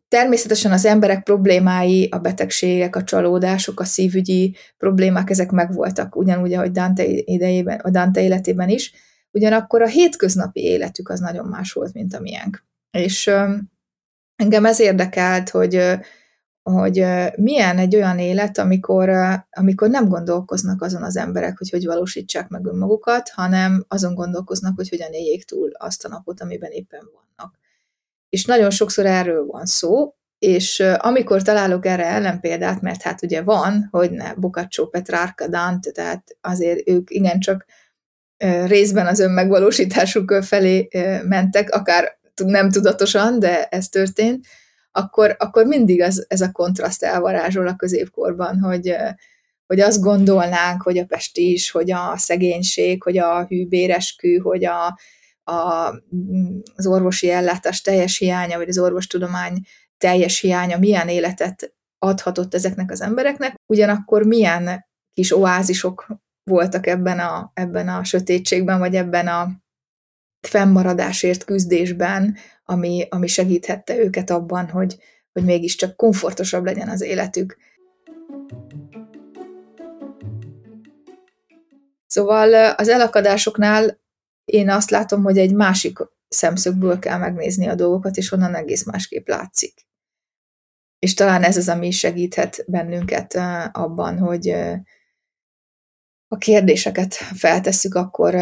természetesen 0.09 0.73
az 0.73 0.85
emberek 0.85 1.23
problémái, 1.23 2.09
a 2.11 2.19
betegségek, 2.19 2.97
a 2.97 3.05
csalódások, 3.05 3.81
a 3.81 3.85
szívügyi 3.85 4.57
problémák, 4.79 5.31
ezek 5.31 5.51
megvoltak, 5.51 6.17
ugyanúgy, 6.17 6.53
ahogy 6.53 6.71
Dante 6.71 7.05
idejében, 7.07 7.79
a 7.79 7.91
Dante 7.91 8.23
életében 8.23 8.69
is, 8.69 8.93
ugyanakkor 9.31 9.83
a 9.83 9.87
hétköznapi 9.87 10.61
életük 10.61 11.09
az 11.09 11.21
nagyon 11.21 11.47
más 11.47 11.73
volt, 11.73 11.93
mint 11.93 12.15
a 12.15 12.21
miénk. 12.21 12.65
És 12.91 13.31
engem 14.37 14.65
ez 14.65 14.81
érdekelt, 14.81 15.51
hogy, 15.51 15.99
hogy 16.63 17.05
milyen 17.37 17.79
egy 17.79 17.95
olyan 17.95 18.19
élet, 18.19 18.59
amikor, 18.59 19.11
amikor 19.51 19.89
nem 19.89 20.09
gondolkoznak 20.09 20.83
azon 20.83 21.03
az 21.03 21.17
emberek, 21.17 21.59
hogy 21.59 21.71
hogy 21.71 21.87
valósítsák 21.87 22.49
meg 22.49 22.67
önmagukat, 22.67 23.29
hanem 23.29 23.85
azon 23.89 24.15
gondolkoznak, 24.15 24.77
hogy 24.77 24.89
hogyan 24.89 25.13
éljék 25.13 25.45
túl 25.45 25.71
azt 25.73 26.05
a 26.05 26.09
napot, 26.09 26.41
amiben 26.41 26.71
éppen 26.71 27.09
vannak. 27.13 27.59
És 28.29 28.45
nagyon 28.45 28.71
sokszor 28.71 29.07
erről 29.07 29.47
van 29.47 29.67
szó, 29.67 30.13
és 30.39 30.81
amikor 30.97 31.43
találok 31.43 31.87
erre 31.87 32.05
ellenpéldát, 32.05 32.81
mert 32.81 33.03
hát 33.03 33.23
ugye 33.23 33.43
van, 33.43 33.89
hogy 33.91 34.11
ne, 34.11 34.35
Boccaccio, 34.35 34.87
Petrarca, 34.87 35.49
Dante, 35.49 35.91
tehát 35.91 36.37
azért 36.41 36.89
ők 36.89 37.11
igencsak 37.11 37.65
részben 38.67 39.07
az 39.07 39.21
önmegvalósításuk 39.21 40.33
felé 40.43 40.89
mentek, 41.25 41.71
akár 41.71 42.19
nem 42.45 42.71
tudatosan, 42.71 43.39
de 43.39 43.65
ez 43.65 43.89
történt, 43.89 44.47
akkor, 44.93 45.37
akkor 45.39 45.67
mindig 45.67 46.03
az, 46.03 46.25
ez 46.29 46.41
a 46.41 46.53
kontraszt 46.53 47.03
elvarázsol 47.03 47.69
a 47.69 47.77
középkorban, 47.77 48.59
hogy, 48.61 48.97
hogy 49.67 49.81
azt 49.81 50.01
gondolnánk, 50.01 50.83
hogy 50.83 50.99
a 50.99 51.05
pestis, 51.05 51.71
hogy 51.71 51.91
a 51.91 52.13
szegénység, 52.17 53.03
hogy 53.03 53.19
a 53.19 53.45
hűbéreskű, 53.45 54.37
hogy 54.37 54.65
a, 54.65 54.99
a, 55.45 55.89
az 56.75 56.87
orvosi 56.87 57.31
ellátás 57.31 57.81
teljes 57.81 58.19
hiánya, 58.19 58.57
vagy 58.57 58.69
az 58.69 58.79
orvostudomány 58.79 59.61
teljes 59.99 60.41
hiánya 60.41 60.79
milyen 60.79 61.09
életet 61.09 61.75
adhatott 61.99 62.55
ezeknek 62.55 62.91
az 62.91 63.01
embereknek, 63.01 63.55
ugyanakkor 63.67 64.23
milyen 64.23 64.87
kis 65.15 65.37
oázisok 65.37 66.07
voltak 66.49 66.87
ebben 66.87 67.19
a, 67.19 67.51
ebben 67.55 67.89
a 67.89 68.05
sötétségben, 68.05 68.79
vagy 68.79 68.95
ebben 68.95 69.27
a 69.27 69.49
fennmaradásért 70.41 71.45
küzdésben, 71.45 72.37
ami, 72.65 73.07
ami 73.11 73.27
segíthette 73.27 73.99
őket 73.99 74.31
abban, 74.31 74.69
hogy, 74.69 74.97
hogy 75.33 75.45
mégiscsak 75.45 75.97
komfortosabb 75.97 76.65
legyen 76.65 76.89
az 76.89 77.01
életük. 77.01 77.57
Szóval 82.07 82.55
az 82.55 82.89
elakadásoknál 82.89 84.01
én 84.45 84.71
azt 84.71 84.91
látom, 84.91 85.23
hogy 85.23 85.39
egy 85.39 85.55
másik 85.55 85.99
szemszögből 86.29 86.99
kell 86.99 87.19
megnézni 87.19 87.67
a 87.67 87.75
dolgokat, 87.75 88.17
és 88.17 88.33
onnan 88.33 88.55
egész 88.55 88.85
másképp 88.85 89.29
látszik. 89.29 89.87
És 90.99 91.15
talán 91.15 91.43
ez 91.43 91.57
az, 91.57 91.69
ami 91.69 91.91
segíthet 91.91 92.65
bennünket 92.67 93.35
abban, 93.73 94.19
hogy, 94.19 94.55
a 96.31 96.37
kérdéseket 96.37 97.15
feltesszük, 97.15 97.95
akkor, 97.95 98.35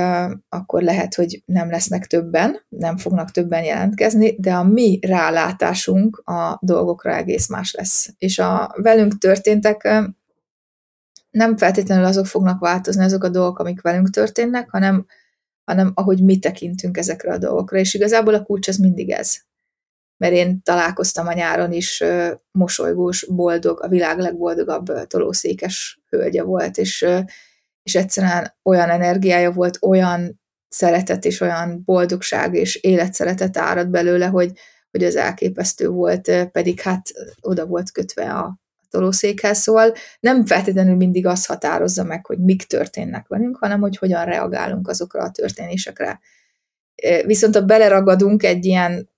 akkor 0.49 0.83
lehet, 0.83 1.14
hogy 1.14 1.42
nem 1.44 1.70
lesznek 1.70 2.07
többen, 2.07 2.64
nem 2.68 2.96
fognak 2.96 3.31
többen 3.31 3.64
jelentkezni, 3.64 4.37
de 4.38 4.55
a 4.55 4.62
mi 4.62 4.99
rálátásunk 5.03 6.22
a 6.25 6.59
dolgokra 6.61 7.14
egész 7.14 7.49
más 7.49 7.72
lesz. 7.72 8.14
És 8.18 8.38
a 8.38 8.75
velünk 8.77 9.18
történtek 9.18 9.83
nem 11.31 11.57
feltétlenül 11.57 12.05
azok 12.05 12.27
fognak 12.27 12.61
változni, 12.61 13.05
azok 13.05 13.25
a 13.25 13.29
dolgok, 13.29 13.59
amik 13.59 13.83
velünk 13.83 14.11
történnek, 14.11 14.70
hanem, 14.70 15.07
hanem 15.64 15.92
ahogy 15.94 16.22
mi 16.22 16.38
tekintünk 16.38 16.96
ezekre 16.96 17.33
a 17.33 17.38
dolgokra. 17.38 17.79
És 17.79 17.94
igazából 17.94 18.35
a 18.35 18.42
kulcs 18.42 18.68
az 18.68 18.77
mindig 18.77 19.11
ez. 19.11 19.37
Mert 20.16 20.33
én 20.33 20.62
találkoztam 20.62 21.27
a 21.27 21.33
nyáron 21.33 21.72
is 21.72 22.05
mosolygós, 22.51 23.27
boldog, 23.31 23.83
a 23.83 23.88
világ 23.88 24.18
legboldogabb 24.18 25.07
tolószékes 25.07 26.01
hölgye 26.09 26.42
volt, 26.42 26.77
és 26.77 27.07
és 27.87 27.94
egyszerűen 27.94 28.57
olyan 28.62 28.90
energiája 28.90 29.53
volt, 29.53 29.79
olyan 29.81 30.40
szeretet 30.68 31.25
és 31.25 31.40
olyan 31.40 31.83
boldogság 31.85 32.55
és 32.55 32.75
életszeretet 32.75 33.57
árad 33.57 33.88
belőle, 33.88 34.27
hogy, 34.27 34.53
hogy 34.90 35.05
az 35.05 35.16
elképesztő 35.16 35.88
volt, 35.88 36.49
pedig 36.53 36.81
hát 36.81 37.03
oda 37.40 37.66
volt 37.66 37.90
kötve 37.90 38.33
a 38.33 38.59
tolószékhez, 38.90 39.59
szóval 39.59 39.94
nem 40.20 40.46
feltétlenül 40.46 40.96
mindig 40.96 41.27
az 41.27 41.46
határozza 41.46 42.05
meg, 42.05 42.27
hogy 42.27 42.38
mik 42.38 42.62
történnek 42.62 43.27
velünk, 43.29 43.57
hanem 43.57 43.81
hogy 43.81 43.96
hogyan 43.96 44.25
reagálunk 44.25 44.88
azokra 44.88 45.22
a 45.22 45.31
történésekre. 45.31 46.20
Viszont 47.25 47.55
ha 47.55 47.64
beleragadunk 47.64 48.42
egy 48.42 48.64
ilyen 48.64 49.11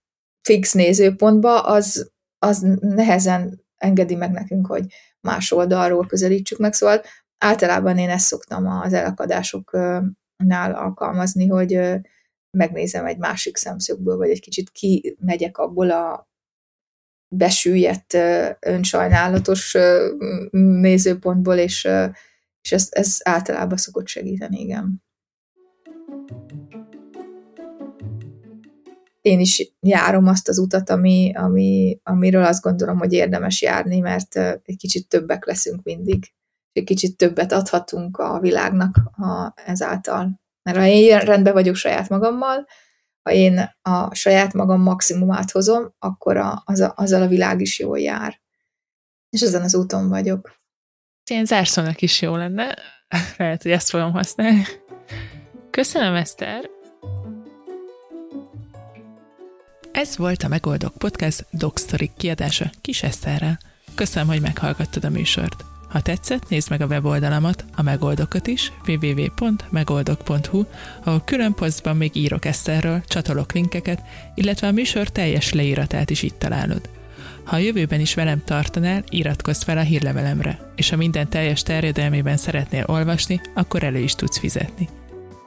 fix 0.42 0.72
nézőpontba, 0.72 1.60
az, 1.60 2.10
az 2.38 2.66
nehezen 2.80 3.64
engedi 3.76 4.14
meg 4.14 4.30
nekünk, 4.30 4.66
hogy 4.66 4.84
más 5.20 5.52
oldalról 5.52 6.06
közelítsük 6.06 6.58
meg, 6.58 6.72
szóval 6.72 7.02
általában 7.38 7.98
én 7.98 8.10
ezt 8.10 8.26
szoktam 8.26 8.66
az 8.66 8.92
elakadásoknál 8.92 10.74
alkalmazni, 10.74 11.46
hogy 11.46 11.80
megnézem 12.50 13.06
egy 13.06 13.18
másik 13.18 13.56
szemszögből, 13.56 14.16
vagy 14.16 14.30
egy 14.30 14.40
kicsit 14.40 14.70
kimegyek 14.70 15.58
abból 15.58 15.90
a 15.90 16.28
besüllyedt, 17.28 18.16
önsajnálatos 18.60 19.76
nézőpontból, 20.50 21.56
és, 21.56 21.88
és 22.62 22.72
ez, 22.72 22.88
ez 22.90 23.16
általában 23.22 23.76
szokott 23.76 24.06
segíteni, 24.06 24.60
igen. 24.60 25.02
Én 29.20 29.40
is 29.40 29.72
járom 29.80 30.26
azt 30.26 30.48
az 30.48 30.58
utat, 30.58 30.90
ami, 30.90 31.32
ami, 31.34 32.00
amiről 32.02 32.44
azt 32.44 32.62
gondolom, 32.62 32.98
hogy 32.98 33.12
érdemes 33.12 33.62
járni, 33.62 33.98
mert 33.98 34.36
egy 34.36 34.76
kicsit 34.76 35.08
többek 35.08 35.46
leszünk 35.46 35.82
mindig. 35.82 36.32
Egy 36.72 36.84
kicsit 36.84 37.16
többet 37.16 37.52
adhatunk 37.52 38.16
a 38.16 38.40
világnak 38.40 38.96
a, 38.96 39.52
ezáltal. 39.66 40.40
Mert 40.62 40.76
ha 40.76 40.86
én 40.86 41.18
rendben 41.18 41.52
vagyok 41.52 41.74
saját 41.74 42.08
magammal, 42.08 42.66
ha 43.22 43.34
én 43.34 43.74
a 43.82 44.14
saját 44.14 44.52
magam 44.52 44.80
maximumát 44.80 45.50
hozom, 45.50 45.94
akkor 45.98 46.36
a, 46.36 46.62
az 46.64 46.80
a, 46.80 46.92
azzal 46.96 47.22
a 47.22 47.28
világ 47.28 47.60
is 47.60 47.78
jól 47.78 47.98
jár. 47.98 48.40
És 49.30 49.40
ezen 49.40 49.62
az 49.62 49.74
úton 49.74 50.08
vagyok. 50.08 50.56
Ilyen 51.30 51.44
zárszónak 51.44 52.02
is 52.02 52.22
jó 52.22 52.36
lenne. 52.36 52.74
Lehet, 53.36 53.62
hogy 53.62 53.70
ezt 53.70 53.90
fogom 53.90 54.12
használni. 54.12 54.66
Köszönöm, 55.70 56.14
Eszter! 56.14 56.70
Ez 59.92 60.16
volt 60.16 60.42
a 60.42 60.48
Megoldok 60.48 60.94
Podcast 60.98 61.46
Dogstory 61.50 62.10
kiadása 62.16 62.70
Kis 62.80 63.02
Eszterrel. 63.02 63.58
Köszönöm, 63.94 64.28
hogy 64.28 64.40
meghallgattad 64.40 65.04
a 65.04 65.10
műsort. 65.10 65.67
Ha 65.88 66.00
tetszett, 66.00 66.48
nézd 66.48 66.70
meg 66.70 66.80
a 66.80 66.86
weboldalamat, 66.86 67.64
a 67.74 67.82
Megoldokat 67.82 68.46
is, 68.46 68.72
www.megoldok.hu, 68.86 70.64
ahol 71.04 71.22
külön 71.24 71.54
posztban 71.54 71.96
még 71.96 72.16
írok 72.16 72.44
Eszterről, 72.44 73.02
csatolok 73.06 73.52
linkeket, 73.52 74.02
illetve 74.34 74.66
a 74.66 74.72
műsor 74.72 75.08
teljes 75.08 75.52
leíratát 75.52 76.10
is 76.10 76.22
itt 76.22 76.38
találod. 76.38 76.88
Ha 77.44 77.56
a 77.56 77.58
jövőben 77.58 78.00
is 78.00 78.14
velem 78.14 78.42
tartanál, 78.44 79.04
iratkozz 79.08 79.62
fel 79.62 79.78
a 79.78 79.82
hírlevelemre, 79.82 80.72
és 80.76 80.90
ha 80.90 80.96
minden 80.96 81.28
teljes 81.28 81.62
terjedelmében 81.62 82.36
szeretnél 82.36 82.84
olvasni, 82.86 83.40
akkor 83.54 83.82
elő 83.82 83.98
is 83.98 84.14
tudsz 84.14 84.38
fizetni. 84.38 84.88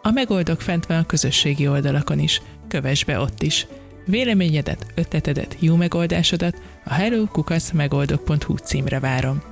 A 0.02 0.12
Megoldok 0.12 0.62
fent 0.62 0.86
van 0.86 0.98
a 0.98 1.06
közösségi 1.06 1.68
oldalakon 1.68 2.20
is, 2.20 2.42
kövess 2.68 3.04
be 3.04 3.20
ott 3.20 3.42
is. 3.42 3.68
Véleményedet, 4.06 4.86
ötletedet, 4.96 5.56
jó 5.60 5.76
megoldásodat 5.76 6.56
a 6.84 6.94
hellokukaszmegoldok.hu 6.94 8.56
címre 8.56 9.00
várom 9.00 9.51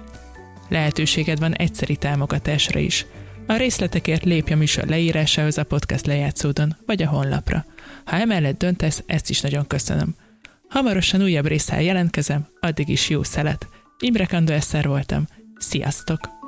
lehetőséged 0.69 1.39
van 1.39 1.53
egyszeri 1.53 1.95
támogatásra 1.95 2.79
is. 2.79 3.05
A 3.47 3.55
részletekért 3.55 4.23
lépj 4.23 4.53
a 4.53 4.57
műsor 4.57 4.85
leírásához 4.85 5.57
a 5.57 5.63
podcast 5.63 6.05
lejátszódon, 6.05 6.75
vagy 6.85 7.01
a 7.01 7.07
honlapra. 7.07 7.65
Ha 8.05 8.15
emellett 8.15 8.57
döntesz, 8.57 9.03
ezt 9.05 9.29
is 9.29 9.41
nagyon 9.41 9.67
köszönöm. 9.67 10.15
Hamarosan 10.67 11.21
újabb 11.21 11.47
részsel 11.47 11.81
jelentkezem, 11.81 12.47
addig 12.59 12.89
is 12.89 13.09
jó 13.09 13.23
szelet. 13.23 13.67
Imre 13.99 14.25
Kando 14.25 14.53
Eszter 14.53 14.87
voltam. 14.87 15.27
Sziasztok! 15.57 16.38